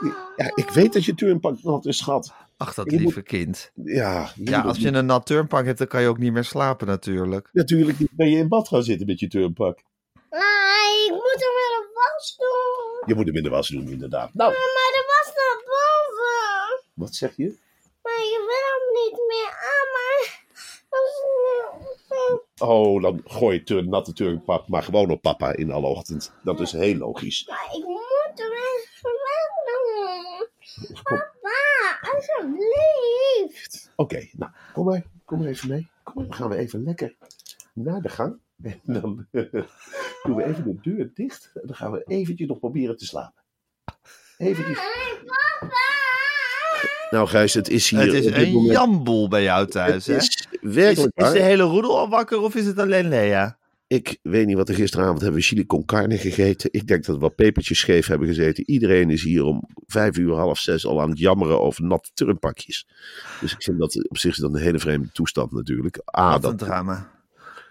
nou. 0.02 0.14
ja, 0.38 0.52
ik 0.56 0.70
weet 0.70 0.94
dat 0.94 1.06
je 1.06 1.16
turnpak 1.16 1.64
nat 1.64 1.86
is, 1.86 1.98
schat. 1.98 2.34
Ach, 2.58 2.74
dat 2.74 2.92
lieve 2.92 3.22
kind. 3.22 3.72
Ja, 3.74 4.32
Ja, 4.36 4.62
als 4.62 4.78
je 4.78 4.92
een 4.92 5.06
nat 5.06 5.26
turnpak 5.26 5.66
hebt, 5.66 5.78
dan 5.78 5.88
kan 5.88 6.02
je 6.02 6.08
ook 6.08 6.18
niet 6.18 6.34
meer 6.34 6.44
slapen 6.44 6.88
natuurlijk. 6.88 7.50
Natuurlijk 7.52 8.00
niet 8.00 8.10
ben 8.12 8.30
je 8.30 8.38
in 8.38 8.48
bad 8.48 8.68
gaan 8.68 8.84
zitten 8.84 9.08
met 9.08 9.20
je 9.20 9.28
turnpak. 9.28 9.80
Nee, 10.30 11.06
ik 11.06 11.12
moet 11.12 11.34
hem 11.34 11.56
in 11.66 11.72
de 11.82 11.90
was 11.94 12.36
doen. 12.38 13.04
Je 13.06 13.16
moet 13.16 13.26
hem 13.26 13.36
in 13.36 13.44
de 13.44 13.50
was 13.50 13.68
doen, 13.68 13.88
inderdaad. 13.88 14.34
Nou, 14.34 14.52
de 14.52 15.04
was 15.08 15.34
naar 15.36 15.64
boven. 15.66 16.83
Wat 16.94 17.16
zeg 17.16 17.36
je? 17.36 17.58
Maar 18.02 18.24
je 18.34 18.40
wil 18.50 18.66
hem 18.72 19.04
niet 19.04 19.28
meer 19.28 19.52
aan, 19.52 19.88
maar... 19.94 20.42
Oh, 22.58 23.02
dan 23.02 23.22
gooi 23.26 23.62
je 23.66 23.82
natte 23.82 24.14
turnpak 24.14 24.68
maar 24.68 24.84
gewoon 24.84 25.10
op 25.10 25.22
papa 25.22 25.56
in 25.56 25.72
alle 25.72 25.88
ochtend. 25.88 26.34
Dat 26.44 26.60
is 26.60 26.72
heel 26.72 26.96
logisch. 26.96 27.48
Maar 27.48 27.70
ik 27.76 27.86
moet 27.86 28.32
hem 28.36 28.52
even 28.52 29.22
Papa, 31.04 32.00
alsjeblieft. 32.14 33.92
Oké, 33.96 34.28
nou, 34.32 34.52
kom 34.74 34.86
maar. 34.86 35.06
Kom 35.26 35.40
maar 35.40 35.48
even 35.48 35.70
mee. 35.70 35.90
Kom 36.04 36.14
maar, 36.16 36.26
dan 36.26 36.34
gaan 36.34 36.50
we 36.50 36.56
even 36.56 36.84
lekker 36.84 37.16
naar 37.74 38.02
de 38.02 38.10
gang. 38.10 38.40
En 38.62 38.82
dan 38.84 39.28
doen 40.24 40.36
we 40.36 40.44
even 40.44 40.64
de 40.64 40.78
deur 40.82 41.12
dicht. 41.14 41.52
En 41.54 41.68
dan 41.68 41.76
gaan 41.76 41.92
we 41.92 42.04
eventjes 42.04 42.48
nog 42.48 42.60
proberen 42.60 42.98
te 42.98 43.06
slapen. 43.06 43.44
Eventjes. 44.38 44.78
Hey, 44.78 45.24
papa. 45.26 46.03
Nou 47.14 47.28
Gijs, 47.28 47.54
het 47.54 47.70
is 47.70 47.90
hier 47.90 48.00
het 48.00 48.14
is 48.14 48.26
een 48.26 48.52
moment... 48.52 48.74
jamboel 48.74 49.28
bij 49.28 49.44
jou 49.44 49.68
thuis, 49.68 50.06
Het 50.06 50.22
is 50.22 50.48
werkelijk 50.62 51.12
is 51.16 51.32
de 51.32 51.42
hele 51.42 51.64
roedel 51.64 51.98
al 52.00 52.10
wakker 52.10 52.40
of 52.42 52.56
is 52.56 52.66
het 52.66 52.80
alleen 52.80 53.08
Lea? 53.08 53.58
Ik 53.88 54.18
weet 54.22 54.46
niet 54.46 54.56
wat 54.56 54.70
er 54.70 54.76
gisteravond 54.76 55.22
hebben 55.22 55.40
we 55.40 55.46
chili 55.46 55.66
con 55.66 55.86
carne 55.86 56.18
gegeten. 56.18 56.70
Ik 56.72 56.88
denk 56.88 57.06
dat 57.06 57.16
we 57.16 57.22
wat 57.22 57.36
pepertjes 57.36 57.80
scheef 57.80 58.08
hebben 58.08 58.28
gezeten. 58.28 58.70
Iedereen 58.70 59.10
is 59.10 59.24
hier 59.24 59.44
om 59.44 59.64
vijf 59.88 60.18
uur, 60.18 60.34
half 60.36 60.60
zes 60.60 60.86
al 60.86 61.02
aan 61.02 61.10
het 61.10 61.20
jammeren 61.20 61.62
over 61.62 61.84
natte 61.84 62.10
turnpakjes. 62.14 62.88
Dus 63.42 63.52
ik 63.52 63.64
vind 63.64 63.80
dat 63.80 64.10
op 64.10 64.18
zich 64.18 64.32
is 64.32 64.38
dat 64.38 64.54
een 64.54 64.62
hele 64.62 64.80
vreemde 64.80 65.10
toestand 65.12 65.52
natuurlijk. 65.52 66.02
A, 66.18 66.32
Wat 66.32 66.52
een 66.52 66.58
dat, 66.58 66.68
drama. 66.68 67.12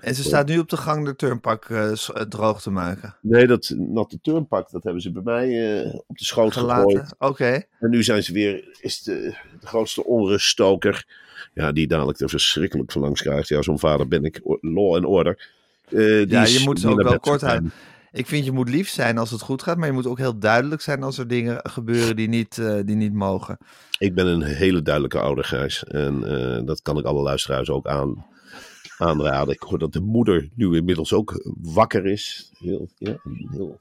En 0.02 0.14
ze 0.14 0.22
staat 0.22 0.48
nu 0.48 0.58
op 0.58 0.68
de 0.68 0.76
gang 0.76 1.04
de 1.04 1.16
turnpak 1.16 1.64
eh, 1.64 1.90
eh, 1.90 1.96
droog 2.28 2.62
te 2.62 2.70
maken. 2.70 3.16
nee, 3.20 3.46
dat 3.46 3.74
natte 3.76 4.18
turnpak, 4.22 4.70
dat 4.70 4.82
hebben 4.82 5.02
ze 5.02 5.12
bij 5.12 5.22
mij 5.22 5.80
eh, 5.80 5.94
op 6.06 6.18
de 6.18 6.24
schoot 6.24 6.52
gegooid. 6.52 6.90
Gelaten. 6.90 7.16
Oké. 7.18 7.62
En 7.80 7.90
nu 7.90 8.02
zijn 8.02 8.22
ze 8.22 8.32
weer, 8.32 8.78
is 8.80 9.02
de, 9.02 9.34
de 9.60 9.66
grootste 9.66 10.04
onruststoker. 10.04 11.06
Ja, 11.54 11.72
die 11.72 11.86
dadelijk 11.86 12.20
er 12.20 12.28
verschrikkelijk 12.28 12.92
van 12.92 13.02
langs 13.02 13.22
krijgt. 13.22 13.48
Ja, 13.48 13.62
zo'n 13.62 13.78
vader 13.78 14.08
ben 14.08 14.24
ik. 14.24 14.40
Law 14.60 14.94
and 14.94 15.04
order. 15.04 15.50
Ja, 16.28 16.44
je 16.44 16.60
moet 16.64 16.80
ze 16.80 16.88
ook 16.88 17.02
wel 17.02 17.20
kort 17.20 17.40
houden. 17.40 17.72
Ik 18.12 18.26
vind 18.26 18.44
je 18.44 18.52
moet 18.52 18.68
lief 18.68 18.88
zijn 18.88 19.18
als 19.18 19.30
het 19.30 19.40
goed 19.40 19.62
gaat, 19.62 19.76
maar 19.76 19.86
je 19.86 19.92
moet 19.92 20.06
ook 20.06 20.18
heel 20.18 20.38
duidelijk 20.38 20.80
zijn 20.80 21.02
als 21.02 21.18
er 21.18 21.28
dingen 21.28 21.60
gebeuren 21.62 22.16
die 22.16 22.28
niet, 22.28 22.62
die 22.84 22.96
niet 22.96 23.12
mogen. 23.12 23.58
Ik 23.98 24.14
ben 24.14 24.26
een 24.26 24.42
hele 24.42 24.82
duidelijke 24.82 25.18
ouder, 25.18 25.44
Gijs. 25.44 25.84
En 25.84 26.20
dat 26.66 26.82
kan 26.82 26.98
ik 26.98 27.04
alle 27.04 27.22
luisteraars 27.22 27.70
ook 27.70 27.86
aan, 27.86 28.24
aanraden. 28.98 29.54
Ik 29.54 29.60
hoor 29.60 29.78
dat 29.78 29.92
de 29.92 30.00
moeder 30.00 30.48
nu 30.54 30.76
inmiddels 30.76 31.12
ook 31.12 31.54
wakker 31.60 32.06
is. 32.06 32.50
Heel, 32.58 32.88
heel, 32.98 33.80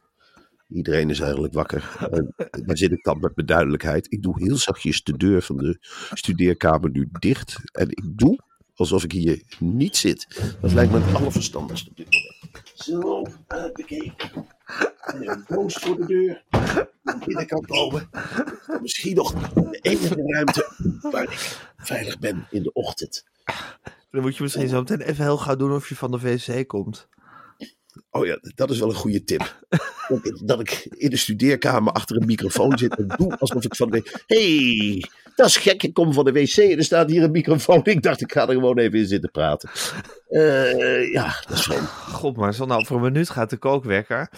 iedereen 0.70 1.10
is 1.10 1.20
eigenlijk 1.20 1.54
wakker. 1.54 1.98
En 2.12 2.34
daar 2.66 2.78
zit 2.78 2.92
ik 2.92 3.04
dan 3.04 3.20
met 3.20 3.36
mijn 3.36 3.48
duidelijkheid. 3.48 4.12
Ik 4.12 4.22
doe 4.22 4.44
heel 4.44 4.58
zachtjes 4.58 5.04
de 5.04 5.18
deur 5.18 5.42
van 5.42 5.58
de 5.58 5.78
studeerkamer 6.14 6.90
nu 6.92 7.10
dicht. 7.20 7.60
En 7.72 7.90
ik 7.90 8.18
doe 8.18 8.40
alsof 8.76 9.04
ik 9.04 9.12
hier 9.12 9.42
niet 9.60 9.98
zit. 9.98 10.28
Dat 10.62 10.74
lijkt 10.74 10.92
me 10.92 11.00
het 11.00 11.16
allerverstandigste 11.16 11.90
op 11.90 11.98
dit 11.98 12.08
moment. 12.12 12.72
Zo, 12.74 13.26
uh, 13.56 13.72
bekeken. 13.74 14.46
En 15.02 15.30
een 15.30 15.72
voor 15.72 15.98
de 15.98 16.06
deur. 16.06 16.44
Naar 17.04 17.24
binnen 17.26 17.48
kan 17.48 17.66
komen. 17.66 18.10
Misschien 18.82 19.16
nog 19.16 19.34
de 19.54 19.80
enige 19.82 20.16
ruimte 20.26 20.72
waar 21.02 21.24
ik 21.24 21.60
veilig 21.78 22.20
ben 22.20 22.48
in 22.50 22.64
de 22.64 22.74
ochtend. 22.74 23.26
Dan 24.12 24.22
moet 24.22 24.36
je 24.38 24.44
misschien 24.44 24.68
zo 24.70 24.80
meteen 24.80 25.02
even 25.02 25.24
heel 25.24 25.38
gauw 25.38 25.56
doen 25.56 25.72
of 25.74 25.90
je 25.90 25.96
van 25.96 26.12
de 26.12 26.20
wc 26.20 26.68
komt. 26.68 27.08
Oh 28.10 28.26
ja, 28.26 28.40
dat 28.56 28.70
is 28.70 28.80
wel 28.80 28.90
een 28.90 28.96
goede 28.96 29.24
tip. 29.24 29.56
Dat 30.10 30.26
ik- 30.26 30.48
Dat 30.48 30.60
ik 30.60 30.86
in 30.90 31.10
de 31.10 31.18
studeerkamer 31.18 31.94
achter 31.94 32.16
een 32.18 32.26
microfoon 32.26 32.78
zit 32.78 32.96
en 32.96 33.08
doe 33.18 33.38
alsof 33.38 33.64
ik 33.64 33.76
van 33.76 33.90
de... 33.90 34.24
hey, 34.28 35.04
dat 35.36 35.48
is 35.48 35.58
gek. 35.58 35.84
Ik 35.84 35.94
kom 35.94 36.14
van 36.14 36.26
de 36.26 36.32
wc 36.32 36.58
en 36.58 36.78
er 36.78 36.84
staat 36.84 37.10
hier 37.10 37.24
een 37.24 37.32
microfoon. 37.32 37.82
Ik 37.84 38.02
dacht, 38.02 38.22
ik 38.22 38.32
ga 38.32 38.42
er 38.48 38.54
gewoon 38.54 38.78
even 38.78 39.00
in 39.00 39.06
zitten 39.06 39.32
praten. 39.32 39.70
Eh, 40.30 41.12
ja, 41.12 41.36
dat 41.48 41.58
is 41.58 41.64
vreemd. 41.64 41.88
God, 41.90 42.38
maar 42.38 42.54
zo 42.54 42.66
nou, 42.66 42.86
voor 42.86 42.96
een 42.98 43.04
minuut 43.12 43.30
gaat 43.30 43.50
de 43.50 43.58
kookwekker. 43.58 44.30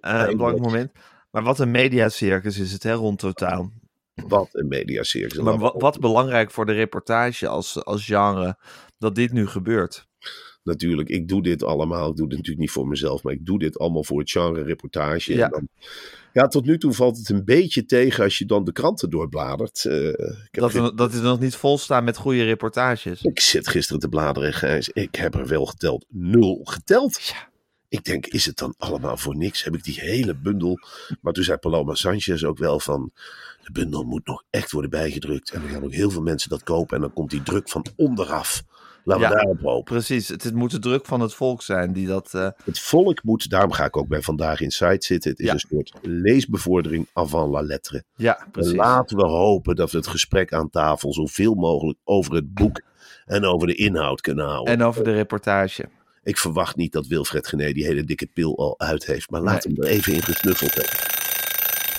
Eh 0.00 0.24
een 0.26 0.36
belangrijk 0.36 0.64
moment. 0.64 0.92
Maar 1.30 1.42
wat 1.42 1.58
een 1.58 1.70
mediacircus 1.70 2.58
is 2.58 2.72
het, 2.72 2.82
hè, 2.82 2.92
rond 2.92 3.18
totaal. 3.18 3.70
Wat 4.14 4.48
een 4.52 4.68
mediacircus. 4.68 5.38
Maar 5.38 5.58
wat, 5.58 5.74
wat 5.78 6.00
belangrijk 6.00 6.50
voor 6.50 6.66
de 6.66 6.72
reportage 6.72 7.48
als, 7.48 7.84
als 7.84 8.04
genre, 8.04 8.56
dat 9.02 9.14
dit 9.14 9.32
nu 9.32 9.46
gebeurt. 9.46 10.06
natuurlijk, 10.62 11.08
ik 11.08 11.28
doe 11.28 11.42
dit 11.42 11.62
allemaal. 11.62 12.10
Ik 12.10 12.16
doe 12.16 12.28
dit 12.28 12.36
natuurlijk 12.36 12.64
niet 12.64 12.70
voor 12.70 12.88
mezelf, 12.88 13.22
maar 13.22 13.32
ik 13.32 13.46
doe 13.46 13.58
dit 13.58 13.78
allemaal 13.78 14.04
voor 14.04 14.18
het 14.18 14.30
genre 14.30 14.62
reportage. 14.62 15.34
Ja. 15.34 15.44
En 15.44 15.50
dan, 15.50 15.68
ja, 16.32 16.46
tot 16.46 16.64
nu 16.64 16.78
toe 16.78 16.92
valt 16.92 17.18
het 17.18 17.28
een 17.28 17.44
beetje 17.44 17.84
tegen 17.84 18.24
als 18.24 18.38
je 18.38 18.46
dan 18.46 18.64
de 18.64 18.72
kranten 18.72 19.10
doorbladert. 19.10 19.84
Eh, 19.84 20.08
ik, 20.08 20.48
heb 20.50 20.60
Dat, 20.60 20.72
we, 20.72 20.94
dat 20.94 21.12
is 21.12 21.20
nog 21.20 21.40
niet 21.40 21.54
volstaan 21.54 22.04
met 22.04 22.16
goede 22.16 22.44
reportages. 22.44 23.22
ik 23.22 23.40
zit 23.40 23.68
gisteren 23.68 24.00
te 24.00 24.08
bladeren, 24.08 24.52
Gijs. 24.52 24.88
Ik 24.88 25.14
heb 25.14 25.34
er 25.34 25.46
wel 25.46 25.66
geteld. 25.66 26.04
Nul 26.08 26.60
geteld. 26.64 27.20
Ja. 27.22 27.50
Ik 27.88 28.04
denk, 28.04 28.26
is 28.26 28.46
het 28.46 28.56
dan 28.56 28.74
allemaal 28.78 29.16
voor 29.16 29.36
niks? 29.36 29.64
Heb 29.64 29.74
ik 29.74 29.84
die 29.84 30.00
hele 30.00 30.34
bundel. 30.34 30.78
Maar 31.20 31.32
toen 31.32 31.44
zei 31.44 31.58
Paloma 31.58 31.94
Sanchez 31.94 32.42
ook 32.42 32.58
wel 32.58 32.80
van. 32.80 33.12
De 33.62 33.72
bundel 33.72 34.02
moet 34.02 34.26
nog 34.26 34.42
echt 34.50 34.70
worden 34.70 34.90
bijgedrukt. 34.90 35.50
En 35.50 35.62
er 35.62 35.68
gaan 35.68 35.84
ook 35.84 35.92
heel 35.92 36.10
veel 36.10 36.22
mensen 36.22 36.50
dat 36.50 36.62
kopen. 36.62 36.96
En 36.96 37.02
dan 37.02 37.12
komt 37.12 37.30
die 37.30 37.42
druk 37.42 37.68
van 37.68 37.86
onderaf. 37.96 38.62
Laten 39.04 39.22
we 39.22 39.28
Ja. 39.28 39.34
daarop 39.34 39.60
hopen. 39.60 39.92
Precies, 39.94 40.28
het, 40.28 40.54
moet 40.54 40.70
de 40.70 40.78
druk 40.78 41.06
van 41.06 41.20
het 41.20 41.34
volk 41.34 41.62
zijn 41.62 41.92
die 41.92 42.06
dat... 42.06 42.34
eh, 42.34 42.48
Het 42.64 42.78
volk 42.80 43.22
moet, 43.22 43.50
daarom 43.50 43.72
ga 43.72 43.84
ik 43.84 43.96
ook 43.96 44.08
bij 44.08 44.22
Vandaag 44.22 44.60
in 44.60 44.70
Site 44.70 45.06
zitten. 45.06 45.30
Het 45.30 45.40
is 45.40 45.46
Ja. 45.46 45.52
een 45.52 45.58
soort 45.58 45.92
leesbevordering 46.02 47.06
avant 47.12 47.52
la 47.52 47.60
lettre. 47.62 48.04
ja, 48.16 48.38
En 48.44 48.50
precies. 48.50 48.72
laten 48.72 49.16
we 49.16 49.24
hopen 49.26 49.76
dat 49.76 49.90
we 49.90 49.96
het 49.98 50.06
gesprek 50.06 50.52
aan 50.52 50.70
tafel 50.70 51.12
zoveel 51.12 51.54
mogelijk 51.54 51.98
over 52.04 52.34
het 52.34 52.54
boek 52.54 52.80
en 53.26 53.44
over 53.44 53.66
de 53.66 53.74
inhoud 53.74 54.20
kunnen 54.20 54.46
houden. 54.46 54.72
En 54.74 54.82
over 54.82 55.04
de 55.04 55.12
reportage. 55.12 55.84
Ik 56.22 56.38
verwacht 56.38 56.76
niet 56.76 56.92
dat 56.92 57.06
Wilfred 57.06 57.46
Gené 57.46 57.72
die 57.72 57.84
hele 57.84 58.04
dikke 58.04 58.26
pil 58.26 58.58
al 58.58 58.78
uit 58.80 59.06
heeft. 59.06 59.30
Maar 59.30 59.40
laat 59.40 59.64
hem 59.64 59.74
er 59.76 59.86
even 59.86 60.12
in 60.12 60.22
gesnuffeld 60.22 60.74
hebben. 60.74 60.92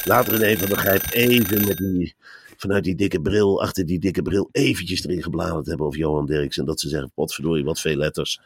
Laat 0.05 0.27
René 0.27 0.57
van 0.57 0.67
der 0.67 0.77
Gijp 0.77 1.03
even 1.11 1.67
met 1.67 1.77
die, 1.77 2.15
vanuit 2.63 2.83
die 2.83 2.95
dikke 2.95 3.21
bril, 3.21 3.61
achter 3.61 3.85
die 3.85 3.99
dikke 3.99 4.21
bril, 4.21 4.49
eventjes 4.51 5.03
erin 5.03 5.23
gebladerd 5.23 5.65
hebben. 5.65 5.87
Of 5.87 5.95
Johan 5.95 6.25
Derks. 6.25 6.57
En 6.57 6.65
dat 6.65 6.79
ze 6.79 6.89
zeggen, 6.89 7.11
potverdorie, 7.13 7.63
wat 7.63 7.79
veel 7.79 7.95
letters. 7.95 8.41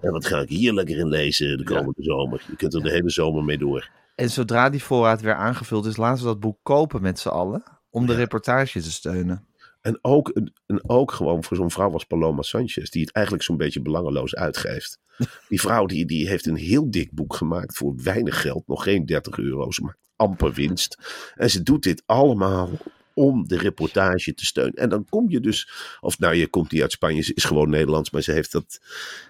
En 0.00 0.12
wat 0.12 0.26
ga 0.26 0.40
ik 0.40 0.48
hier 0.48 0.72
lekker 0.72 0.98
in 0.98 1.08
lezen 1.08 1.58
de 1.58 1.64
komende 1.64 2.02
zomer. 2.02 2.44
Je 2.50 2.56
kunt 2.56 2.74
er 2.74 2.82
de 2.82 2.90
hele 2.90 3.10
zomer 3.10 3.44
mee 3.44 3.58
door. 3.58 3.90
En 4.14 4.30
zodra 4.30 4.70
die 4.70 4.82
voorraad 4.82 5.20
weer 5.20 5.34
aangevuld 5.34 5.86
is, 5.86 5.96
laten 5.96 6.22
we 6.22 6.28
dat 6.28 6.40
boek 6.40 6.58
kopen 6.62 7.02
met 7.02 7.18
z'n 7.18 7.28
allen. 7.28 7.62
Om 7.90 8.06
de 8.06 8.14
reportage 8.14 8.80
te 8.80 8.92
steunen. 8.92 9.46
En 9.80 9.98
ook, 10.02 10.28
en 10.66 10.88
ook 10.88 11.12
gewoon 11.12 11.44
voor 11.44 11.56
zo'n 11.56 11.70
vrouw 11.70 11.92
als 11.92 12.04
Paloma 12.04 12.42
Sanchez, 12.42 12.90
die 12.90 13.02
het 13.02 13.12
eigenlijk 13.12 13.44
zo'n 13.44 13.56
beetje 13.56 13.82
belangeloos 13.82 14.34
uitgeeft. 14.34 14.98
Die 15.48 15.60
vrouw 15.60 15.86
die, 15.86 16.06
die 16.06 16.28
heeft 16.28 16.46
een 16.46 16.56
heel 16.56 16.90
dik 16.90 17.12
boek 17.12 17.34
gemaakt 17.34 17.76
voor 17.76 17.94
weinig 18.02 18.40
geld, 18.40 18.66
nog 18.66 18.82
geen 18.82 19.06
30 19.06 19.38
euro. 19.38 19.70
Ze 19.70 19.82
maakt 19.82 19.98
amper 20.16 20.52
winst. 20.52 20.98
En 21.34 21.50
ze 21.50 21.62
doet 21.62 21.82
dit 21.82 22.02
allemaal 22.06 22.70
om 23.14 23.48
de 23.48 23.58
reportage 23.58 24.34
te 24.34 24.46
steunen. 24.46 24.74
En 24.74 24.88
dan 24.88 25.06
kom 25.08 25.30
je 25.30 25.40
dus, 25.40 25.68
of 26.00 26.18
nou, 26.18 26.34
je 26.34 26.46
komt 26.46 26.72
niet 26.72 26.82
uit 26.82 26.92
Spanje, 26.92 27.22
ze 27.22 27.34
is 27.34 27.44
gewoon 27.44 27.70
Nederlands, 27.70 28.10
maar 28.10 28.22
ze 28.22 28.32
heeft 28.32 28.52
dat, 28.52 28.80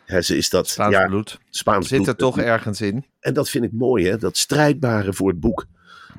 hè, 0.04 0.22
ze 0.22 0.36
is 0.36 0.50
dat, 0.50 0.68
Spaans 0.68 0.94
ja, 0.94 1.06
bloed. 1.06 1.38
Spaans 1.50 1.88
Zit 1.88 1.98
er 1.98 2.04
bloed. 2.04 2.18
toch 2.18 2.38
ergens 2.38 2.80
in. 2.80 3.04
En 3.20 3.34
dat 3.34 3.50
vind 3.50 3.64
ik 3.64 3.72
mooi, 3.72 4.06
hè? 4.06 4.16
dat 4.16 4.36
strijdbare 4.36 5.12
voor 5.12 5.28
het 5.28 5.40
boek. 5.40 5.66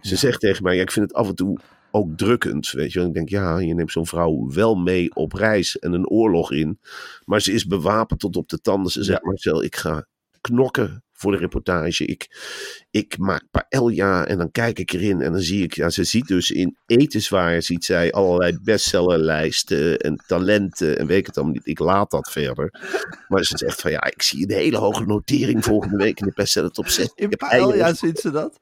Ze 0.01 0.15
zegt 0.15 0.39
tegen 0.39 0.63
mij, 0.63 0.75
ja, 0.75 0.81
ik 0.81 0.91
vind 0.91 1.07
het 1.07 1.17
af 1.17 1.27
en 1.27 1.35
toe 1.35 1.59
ook 1.91 2.17
drukkend. 2.17 2.71
Weet 2.71 2.91
je, 2.91 2.99
wel. 2.99 3.07
ik 3.07 3.13
denk, 3.13 3.29
ja, 3.29 3.59
je 3.59 3.73
neemt 3.73 3.91
zo'n 3.91 4.07
vrouw 4.07 4.49
wel 4.51 4.75
mee 4.75 5.15
op 5.15 5.33
reis 5.33 5.79
en 5.79 5.93
een 5.93 6.07
oorlog 6.07 6.51
in. 6.51 6.79
Maar 7.25 7.41
ze 7.41 7.51
is 7.51 7.67
bewapend 7.67 8.19
tot 8.19 8.35
op 8.35 8.49
de 8.49 8.61
tanden. 8.61 8.91
Ze 8.91 9.03
zegt, 9.03 9.23
Marcel, 9.23 9.63
ik 9.63 9.75
ga 9.75 10.07
knokken 10.41 11.02
voor 11.23 11.31
de 11.31 11.37
reportage. 11.37 12.05
Ik, 12.05 12.27
ik 12.91 13.17
maak 13.17 13.43
paella 13.51 14.25
en 14.25 14.37
dan 14.37 14.51
kijk 14.51 14.79
ik 14.79 14.91
erin 14.91 15.21
en 15.21 15.31
dan 15.31 15.41
zie 15.41 15.63
ik, 15.63 15.73
ja, 15.73 15.89
ze 15.89 16.03
ziet 16.03 16.27
dus 16.27 16.51
in 16.51 16.77
etenswaar, 16.85 17.61
ziet 17.61 17.85
zij 17.85 18.11
allerlei 18.11 18.57
bestsellerlijsten 18.61 19.97
en 19.97 20.23
talenten 20.27 20.99
en 20.99 21.07
weet 21.07 21.17
ik 21.17 21.25
het 21.25 21.37
allemaal 21.37 21.53
niet. 21.55 21.67
Ik 21.67 21.79
laat 21.79 22.11
dat 22.11 22.31
verder. 22.31 22.71
Maar 23.27 23.43
ze 23.43 23.57
zegt 23.57 23.81
van, 23.81 23.91
ja, 23.91 24.03
ik 24.03 24.21
zie 24.21 24.43
een 24.43 24.55
hele 24.55 24.77
hoge 24.77 25.05
notering 25.05 25.63
volgende 25.63 25.97
week 25.97 26.19
in 26.19 26.25
de 26.25 26.33
bestseller 26.35 26.71
top 26.71 26.87
6. 26.87 27.11
In 27.15 27.29
Paella 27.29 27.93
ziet 27.93 28.19
ze 28.19 28.31
dat. 28.31 28.59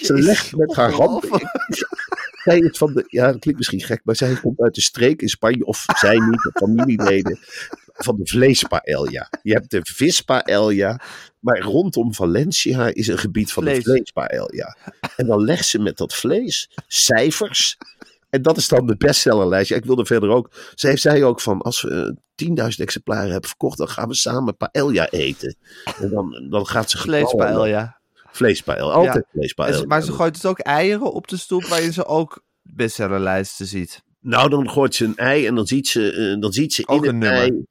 Ze 0.00 0.12
legt 0.14 0.56
met 0.56 0.74
haar 0.74 0.92
hand. 0.92 1.24
Zij 2.46 2.58
is 2.58 2.78
van 2.78 2.92
de, 2.92 3.04
ja, 3.06 3.32
dat 3.32 3.40
klinkt 3.40 3.58
misschien 3.58 3.80
gek, 3.80 4.00
maar 4.04 4.16
zij 4.16 4.34
komt 4.34 4.60
uit 4.60 4.74
de 4.74 4.80
streek 4.80 5.22
in 5.22 5.28
Spanje, 5.28 5.64
of 5.64 5.84
zij 5.94 6.18
niet, 6.18 6.46
of 6.46 6.52
familieleden, 6.52 7.38
van 7.96 8.16
de 8.16 8.26
vleespaella. 8.26 9.30
Je 9.42 9.52
hebt 9.52 9.70
de 9.70 9.80
vispaella, 9.82 11.00
maar 11.38 11.60
rondom 11.60 12.14
Valencia 12.14 12.86
is 12.94 13.08
een 13.08 13.18
gebied 13.18 13.52
van 13.52 13.62
Vlees. 13.62 13.84
de 13.84 13.90
vleespaella. 13.90 14.76
En 15.16 15.26
dan 15.26 15.44
legt 15.44 15.66
ze 15.66 15.78
met 15.78 15.96
dat 15.96 16.14
vlees 16.14 16.70
cijfers. 16.86 17.76
En 18.30 18.42
dat 18.42 18.56
is 18.56 18.68
dan 18.68 18.86
de 18.86 18.96
bestsellerlijst. 18.96 19.70
Ik 19.70 19.84
wilde 19.84 20.06
verder 20.06 20.28
ook. 20.28 20.50
Ze 20.74 20.86
heeft 20.86 21.02
zei 21.02 21.24
ook 21.24 21.40
van 21.40 21.62
als 21.62 21.82
we 21.82 22.16
eh, 22.36 22.48
10.000 22.48 22.66
exemplaren 22.76 23.30
hebben 23.30 23.48
verkocht, 23.48 23.78
dan 23.78 23.88
gaan 23.88 24.08
we 24.08 24.14
samen 24.14 24.56
paella 24.56 25.10
eten. 25.10 25.56
En 26.00 26.10
dan, 26.10 26.46
dan 26.50 26.66
gaat 26.66 26.90
ze 26.90 26.98
Vleespaella. 26.98 28.00
Vleespaella. 28.32 28.92
Altijd 28.92 29.24
vleespaella. 29.32 29.84
Maar 29.86 30.02
ze 30.02 30.12
gooit 30.12 30.34
dus 30.34 30.44
ook 30.44 30.58
eieren 30.58 31.12
op 31.12 31.28
de 31.28 31.36
stoep 31.36 31.64
waarin 31.64 31.92
ze 31.92 32.06
ook 32.06 32.44
bestsellerlijsten 32.62 33.66
ziet. 33.66 34.04
Nou, 34.20 34.50
dan 34.50 34.70
gooit 34.70 34.94
ze 34.94 35.04
een 35.04 35.16
ei 35.16 35.46
en 35.46 35.54
dan 35.54 35.66
ziet 35.66 35.88
ze, 35.88 36.12
eh, 36.12 36.40
dan 36.40 36.52
ziet 36.52 36.72
ze 36.72 36.88
Ook 36.88 37.04
in 37.04 37.14
een 37.14 37.22
ei 37.22 37.64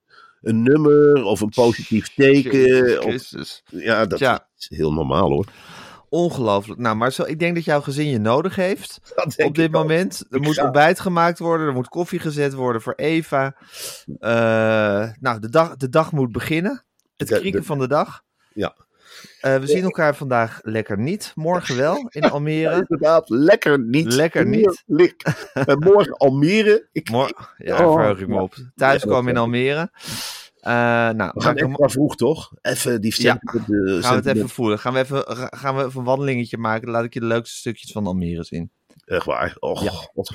een 0.45 0.63
nummer 0.63 1.23
of 1.23 1.41
een 1.41 1.49
positief 1.49 2.13
teken. 2.13 3.03
Of, 3.03 3.31
ja, 3.65 4.05
dat 4.05 4.17
Tja. 4.19 4.47
is 4.57 4.69
heel 4.77 4.93
normaal 4.93 5.29
hoor. 5.29 5.45
Ongelooflijk. 6.09 6.79
Nou, 6.79 6.95
maar 6.95 7.11
zo, 7.11 7.23
ik 7.23 7.39
denk 7.39 7.55
dat 7.55 7.63
jouw 7.63 7.81
gezin 7.81 8.07
je 8.09 8.19
nodig 8.19 8.55
heeft. 8.55 8.99
Op 9.45 9.55
dit 9.55 9.65
ook. 9.67 9.71
moment. 9.71 10.25
Er 10.29 10.39
moet 10.39 10.53
ga- 10.55 10.63
ontbijt 10.63 10.99
gemaakt 10.99 11.39
worden. 11.39 11.67
Er 11.67 11.73
moet 11.73 11.87
koffie 11.87 12.19
gezet 12.19 12.53
worden 12.53 12.81
voor 12.81 12.93
Eva. 12.95 13.55
Eh, 14.19 15.09
nou, 15.19 15.39
de 15.39 15.49
dag, 15.49 15.75
de 15.75 15.89
dag 15.89 16.11
moet 16.11 16.31
beginnen. 16.31 16.85
Het 17.15 17.27
De- 17.27 17.39
krieken 17.39 17.59
de- 17.59 17.65
van 17.65 17.79
de 17.79 17.87
dag. 17.87 18.21
Ja. 18.53 18.75
Eh, 19.41 19.57
we 19.57 19.67
zien 19.67 19.83
elkaar 19.83 20.15
vandaag 20.15 20.59
lekker 20.63 20.97
niet. 20.99 21.31
Morgen 21.35 21.77
wel 21.77 22.07
in 22.09 22.23
Almere. 22.31 22.73
Inderdaad, 22.75 23.29
lekker 23.29 23.79
niet. 23.79 24.13
Lekker 24.13 24.45
niet. 24.45 24.83
En 25.53 25.79
morgen 25.79 26.17
Almere. 26.17 26.87
Ik, 26.91 27.09
Mor 27.09 27.53
ja, 27.57 27.85
Oh, 27.85 27.93
verheug 27.93 28.19
ik 28.19 28.27
me 28.27 28.33
ja. 28.33 28.41
op. 28.41 28.55
Thuiskomen 28.75 29.23
Ja, 29.23 29.29
in 29.29 29.37
Almere. 29.37 29.89
Eh, 30.59 30.71
nou, 31.09 31.31
we 31.33 31.41
gaan 31.41 31.55
extra 31.57 31.87
vroeg 31.87 32.15
toch? 32.15 32.51
Even 32.61 33.01
die 33.01 33.13
Ja. 33.17 33.37
de 33.41 33.97
gaan 34.01 34.21
we 34.21 34.29
het 34.29 34.37
even 34.37 34.49
voelen. 34.49 34.79
Gaan 34.79 34.93
we 34.93 34.99
even, 34.99 35.23
gaan 35.57 35.75
we 35.75 35.83
even 35.85 35.99
een 35.99 36.05
wandelingetje 36.05 36.57
maken. 36.57 36.89
Laat 36.89 37.03
ik 37.03 37.13
je 37.13 37.19
de 37.19 37.25
leukste 37.25 37.57
stukjes 37.57 37.91
van 37.91 38.07
Almere 38.07 38.43
zien. 38.43 38.71
Echt 39.05 39.25
waar. 39.25 39.55
Och, 39.59 39.83
Ja. 39.83 39.89
God. 39.91 40.31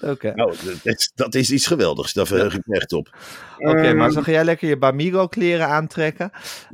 Oké. 0.00 0.32
Nou, 0.34 0.54
dat, 0.64 0.74
is- 0.98 1.12
dat 1.14 1.34
is 1.34 1.50
iets 1.50 1.66
geweldigs. 1.66 2.12
Daar 2.12 2.26
verheug 2.26 2.54
ik 2.54 2.62
me 2.66 2.76
echt 2.76 2.92
op. 2.92 3.16
Oké, 3.58 3.92
maar 3.94 4.10
zo 4.10 4.22
ga 4.22 4.30
jij 4.30 4.44
lekker 4.44 4.68
je 4.68 4.78
Bamigo 4.78 5.26
kleren 5.26 5.66
aantrekken. 5.68 6.30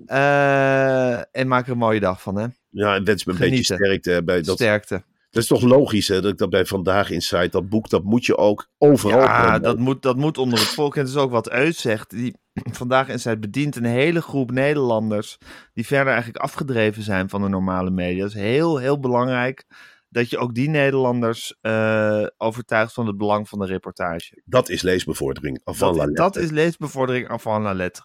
Eh, 0.06 1.12
en 1.36 1.48
maak 1.48 1.66
er 1.66 1.72
een 1.72 1.78
mooie 1.78 2.00
dag 2.00 2.22
van, 2.22 2.36
hè? 2.36 2.46
Ja, 2.70 2.94
en 2.94 3.04
wens 3.04 3.24
me 3.24 3.32
een 3.32 3.38
beetje 3.38 3.62
sterkte. 3.74 4.22
Bij 4.24 4.42
dat, 4.42 4.54
Sterkte. 4.54 5.02
dat 5.30 5.42
is 5.42 5.48
toch 5.48 5.62
logisch 5.62 6.08
hè, 6.08 6.20
dat 6.20 6.32
ik 6.32 6.38
dat 6.38 6.50
bij 6.50 6.66
Vandaag 6.66 7.10
Inside, 7.10 7.48
dat 7.48 7.68
boek, 7.68 7.88
dat 7.88 8.04
moet 8.04 8.26
je 8.26 8.36
ook 8.36 8.68
overal 8.78 9.20
Ja, 9.20 9.58
dat 9.58 9.78
moet, 9.78 10.02
dat 10.02 10.16
moet 10.16 10.38
onder 10.38 10.58
het 10.58 10.68
volk. 10.68 10.94
En 10.94 11.00
het 11.00 11.10
is 11.10 11.16
ook 11.16 11.30
wat 11.30 11.50
Eus 11.50 11.80
zegt. 11.80 12.10
Die 12.10 12.34
vandaag 12.80 13.08
in 13.08 13.20
zij 13.20 13.38
bedient 13.38 13.76
een 13.76 13.84
hele 13.84 14.20
groep 14.22 14.50
Nederlanders. 14.50 15.38
die 15.74 15.86
verder 15.86 16.12
eigenlijk 16.12 16.42
afgedreven 16.42 17.02
zijn 17.02 17.28
van 17.28 17.42
de 17.42 17.48
normale 17.48 17.90
media. 17.90 18.22
Het 18.24 18.34
is 18.34 18.40
heel, 18.40 18.76
heel 18.76 19.00
belangrijk 19.00 19.64
dat 20.08 20.30
je 20.30 20.38
ook 20.38 20.54
die 20.54 20.68
Nederlanders 20.70 21.56
eh, 21.60 22.26
overtuigt 22.36 22.92
van 22.92 23.06
het 23.06 23.16
belang 23.16 23.48
van 23.48 23.58
de 23.58 23.66
reportage. 23.66 24.42
Dat 24.44 24.68
is 24.68 24.82
leesbevordering. 24.82 25.60
Avant 25.64 25.96
la 25.96 26.04
Dat, 26.04 26.08
lettre. 26.08 26.24
dat 26.24 26.36
is 26.36 26.50
leesbevordering 26.50 27.28
avant 27.28 27.62
la 27.62 27.72
lettre. 27.74 28.04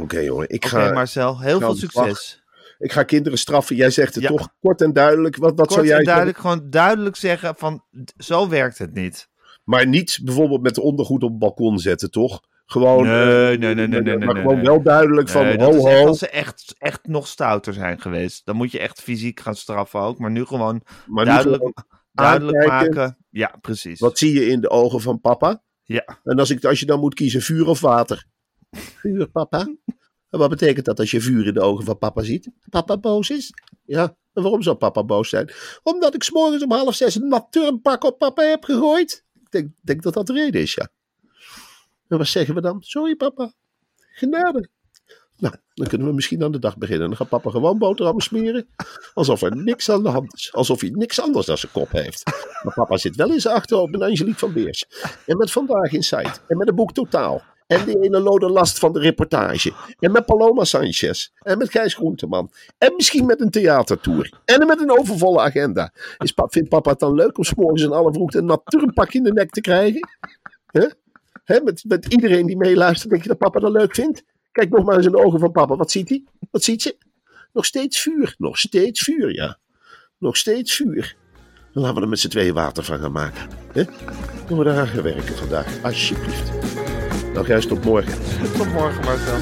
Oké 0.00 0.18
jongen, 0.18 0.48
ik 0.48 0.64
Oké, 0.64 0.68
ga, 0.68 0.92
Marcel, 0.92 1.40
heel 1.40 1.58
ga 1.58 1.64
veel 1.66 1.74
succes. 1.76 2.42
ik 2.78 2.92
ga 2.92 3.02
kinderen 3.02 3.38
straffen. 3.38 3.76
Jij 3.76 3.90
zegt 3.90 4.14
het 4.14 4.22
Ja. 4.22 4.28
toch 4.28 4.48
kort 4.60 4.80
en 4.80 4.92
duidelijk. 4.92 5.36
Wat, 5.36 5.52
wat 5.56 5.72
zou 5.72 5.80
Kort 5.80 5.90
jij 5.90 5.98
en 5.98 6.04
zeggen? 6.04 6.24
duidelijk, 6.24 6.38
gewoon 6.38 6.70
duidelijk 6.70 7.16
zeggen 7.16 7.54
van 7.56 7.84
zo 8.16 8.48
werkt 8.48 8.78
het 8.78 8.94
niet. 8.94 9.28
Maar 9.64 9.86
niet 9.86 10.18
bijvoorbeeld 10.22 10.62
met 10.62 10.74
de 10.74 10.80
ondergoed 10.82 11.22
op 11.22 11.30
het 11.30 11.38
balkon 11.38 11.78
zetten, 11.78 12.10
toch? 12.10 12.40
Gewoon, 12.66 13.06
Nee, 13.06 13.52
eh, 13.52 13.58
nee, 13.58 13.74
nee, 13.74 13.86
nee, 13.86 14.00
nee, 14.00 14.18
maar 14.18 14.34
nee, 14.34 14.42
gewoon 14.42 14.56
nee. 14.56 14.64
wel 14.64 14.82
duidelijk 14.82 15.28
van 15.28 15.44
ho 15.44 15.50
echt 15.50 15.60
ho. 15.60 16.06
als 16.06 16.18
ze 16.18 16.28
echt, 16.28 16.74
echt 16.78 17.06
nog 17.06 17.26
stouter 17.26 17.72
zijn 17.72 18.00
geweest. 18.00 18.46
Dan 18.46 18.56
moet 18.56 18.72
je 18.72 18.78
echt 18.78 19.02
fysiek 19.02 19.40
gaan 19.40 19.54
straffen 19.54 20.00
ook. 20.00 20.18
Maar 20.18 20.30
nu 20.30 20.44
gewoon 20.44 20.82
Maar 21.06 21.24
nu 21.24 21.30
duidelijk, 21.30 21.62
gewoon, 21.62 22.02
duidelijk 22.12 22.66
maken. 22.66 23.18
Ja, 23.30 23.56
precies. 23.60 24.00
wat 24.00 24.18
zie 24.18 24.34
je 24.34 24.46
in 24.46 24.60
de 24.60 24.70
ogen 24.70 25.00
van 25.00 25.20
papa? 25.20 25.62
Ja. 25.82 26.20
En 26.22 26.38
als, 26.38 26.50
ik, 26.50 26.64
als 26.64 26.80
je 26.80 26.86
dan 26.86 27.00
moet 27.00 27.14
kiezen, 27.14 27.42
vuur 27.42 27.66
of 27.66 27.80
water? 27.80 28.26
Vuur, 28.70 29.28
papa. 29.30 29.68
En 30.30 30.38
wat 30.38 30.50
betekent 30.50 30.84
dat 30.84 30.98
als 30.98 31.10
je 31.10 31.20
vuur 31.20 31.46
in 31.46 31.54
de 31.54 31.60
ogen 31.60 31.84
van 31.84 31.98
papa 31.98 32.22
ziet? 32.22 32.50
Papa 32.70 32.98
boos 32.98 33.30
is? 33.30 33.52
Ja, 33.84 34.16
en 34.32 34.42
waarom 34.42 34.62
zou 34.62 34.76
papa 34.76 35.04
boos 35.04 35.28
zijn? 35.28 35.50
Omdat 35.82 36.14
ik 36.14 36.22
s'morgens 36.22 36.62
om 36.62 36.72
half 36.72 36.94
zes 36.94 37.14
een 37.14 37.28
nat 37.28 37.46
turnpak 37.50 38.04
op 38.04 38.18
papa 38.18 38.42
heb 38.42 38.64
gegooid. 38.64 39.24
Ik 39.34 39.50
denk, 39.50 39.70
denk 39.80 40.02
dat 40.02 40.14
dat 40.14 40.26
de 40.26 40.32
reden 40.32 40.60
is, 40.60 40.74
ja. 40.74 40.88
En 42.08 42.18
wat 42.18 42.26
zeggen 42.26 42.54
we 42.54 42.60
dan? 42.60 42.82
Sorry 42.82 43.14
papa. 43.14 43.52
Genade. 44.12 44.68
Nou, 45.38 45.54
dan 45.74 45.86
kunnen 45.86 46.06
we 46.06 46.14
misschien 46.14 46.42
aan 46.42 46.52
de 46.52 46.58
dag 46.58 46.76
beginnen. 46.78 47.08
Dan 47.08 47.16
gaat 47.16 47.28
papa 47.28 47.50
gewoon 47.50 47.78
boterhammen 47.78 48.22
smeren. 48.22 48.66
Alsof 49.14 49.42
er 49.42 49.56
niks 49.56 49.90
aan 49.90 50.02
de 50.02 50.08
hand 50.08 50.34
is. 50.34 50.52
Alsof 50.52 50.80
hij 50.80 50.90
niks 50.90 51.20
anders 51.20 51.46
dan 51.46 51.58
zijn 51.58 51.72
kop 51.72 51.90
heeft. 51.90 52.22
Maar 52.62 52.74
papa 52.74 52.96
zit 52.96 53.16
wel 53.16 53.32
in 53.32 53.40
zijn 53.40 53.54
achterhoofd 53.54 53.90
met 53.90 54.00
Angelique 54.00 54.38
van 54.38 54.52
Beers. 54.52 54.84
En 55.26 55.36
met 55.36 55.50
Vandaag 55.50 55.92
Insight. 55.92 56.42
En 56.48 56.56
met 56.56 56.66
het 56.66 56.76
boek 56.76 56.92
Totaal. 56.92 57.42
En 57.66 57.84
die 57.84 58.00
ene 58.00 58.20
lode 58.20 58.48
last 58.48 58.78
van 58.78 58.92
de 58.92 59.00
reportage. 59.00 59.72
En 59.98 60.12
met 60.12 60.26
Paloma 60.26 60.64
Sanchez. 60.64 61.30
En 61.42 61.58
met 61.58 61.70
Gijs 61.70 61.94
Groenteman. 61.94 62.50
En 62.78 62.94
misschien 62.96 63.26
met 63.26 63.40
een 63.40 63.50
theatertour. 63.50 64.40
En 64.44 64.66
met 64.66 64.80
een 64.80 64.98
overvolle 64.98 65.40
agenda. 65.40 65.92
Is 66.18 66.32
vindt 66.34 66.68
papa 66.68 66.90
het 66.90 66.98
dan 66.98 67.14
leuk 67.14 67.38
om 67.38 67.44
s'morgens 67.44 67.82
in 67.82 67.92
alle 67.92 68.12
vroegte 68.12 68.38
een 68.38 68.44
natuurpak 68.44 69.12
in 69.12 69.22
de 69.22 69.32
nek 69.32 69.50
te 69.50 69.60
krijgen? 69.60 70.08
Hè, 71.44 71.60
met, 71.60 71.84
met 71.86 72.06
iedereen 72.06 72.46
die 72.46 72.56
meeluistert, 72.56 73.10
denk 73.10 73.22
je 73.22 73.28
dat 73.28 73.38
papa 73.38 73.60
dat 73.60 73.72
leuk 73.72 73.94
vindt? 73.94 74.22
Kijk 74.52 74.70
nog 74.70 74.84
maar 74.84 74.96
eens 74.96 75.06
in 75.06 75.12
de 75.12 75.24
ogen 75.24 75.40
van 75.40 75.52
papa. 75.52 75.76
Wat 75.76 75.90
ziet 75.90 76.08
hij? 76.08 76.24
Wat 76.50 76.62
ziet 76.62 76.82
ze? 76.82 76.96
Nog 77.52 77.64
steeds 77.64 78.00
vuur. 78.00 78.34
Nog 78.38 78.58
steeds 78.58 79.00
vuur, 79.00 79.34
ja. 79.34 79.58
Nog 80.18 80.36
steeds 80.36 80.74
vuur. 80.74 81.16
Dan 81.72 81.82
laten 81.82 81.96
we 81.96 82.02
er 82.02 82.08
met 82.08 82.18
z'n 82.18 82.28
tweeën 82.28 82.54
water 82.54 82.84
van 82.84 82.98
gaan 82.98 83.12
maken. 83.12 83.48
Hè? 83.72 83.84
Doen 84.46 84.58
we 84.58 84.64
daar 84.64 84.90
aan 84.96 85.02
werken 85.02 85.36
vandaag, 85.36 85.82
alsjeblieft. 85.82 86.52
Nou, 87.32 87.46
Gijs, 87.46 87.66
tot 87.66 87.84
morgen. 87.84 88.18
Tot 88.56 88.72
morgen, 88.72 89.04
Marcel. 89.04 89.38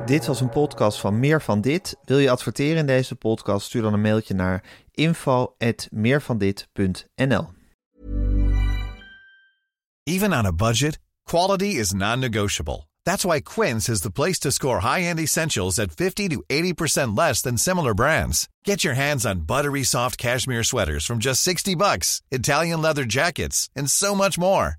Dit 0.07 0.27
was 0.27 0.41
een 0.41 0.49
podcast 0.49 0.99
van 0.99 1.19
Meer 1.19 1.43
van 1.43 1.61
Dit. 1.61 1.97
Wil 2.05 2.19
je 2.19 2.31
adverteren 2.31 2.77
in 2.77 2.87
deze 2.87 3.15
podcast? 3.15 3.67
Stuur 3.67 3.83
dan 3.83 3.93
een 3.93 4.01
mailtje 4.01 4.35
naar 4.35 4.65
info@meervandit.nl. 4.91 7.49
Even 10.03 10.33
on 10.33 10.47
a 10.47 10.53
budget, 10.53 10.99
quality 11.23 11.65
is 11.65 11.93
non-negotiable. 11.93 12.87
That's 13.03 13.23
why 13.23 13.41
Quince 13.41 13.93
is 13.93 14.01
the 14.01 14.11
place 14.11 14.39
to 14.39 14.51
score 14.51 14.81
high-end 14.81 15.19
essentials 15.19 15.79
at 15.79 15.95
50 15.95 16.29
to 16.29 16.43
80% 16.47 17.17
less 17.17 17.41
than 17.41 17.59
similar 17.59 17.95
brands. 17.95 18.49
Get 18.63 18.83
your 18.83 18.97
hands 18.97 19.25
on 19.25 19.45
buttery 19.45 19.83
soft 19.83 20.17
cashmere 20.17 20.65
sweaters 20.65 21.05
from 21.05 21.19
just 21.19 21.43
60 21.43 21.77
bucks, 21.77 22.23
Italian 22.29 22.81
leather 22.81 23.07
jackets, 23.07 23.69
and 23.75 23.91
so 23.91 24.15
much 24.15 24.39
more. 24.39 24.79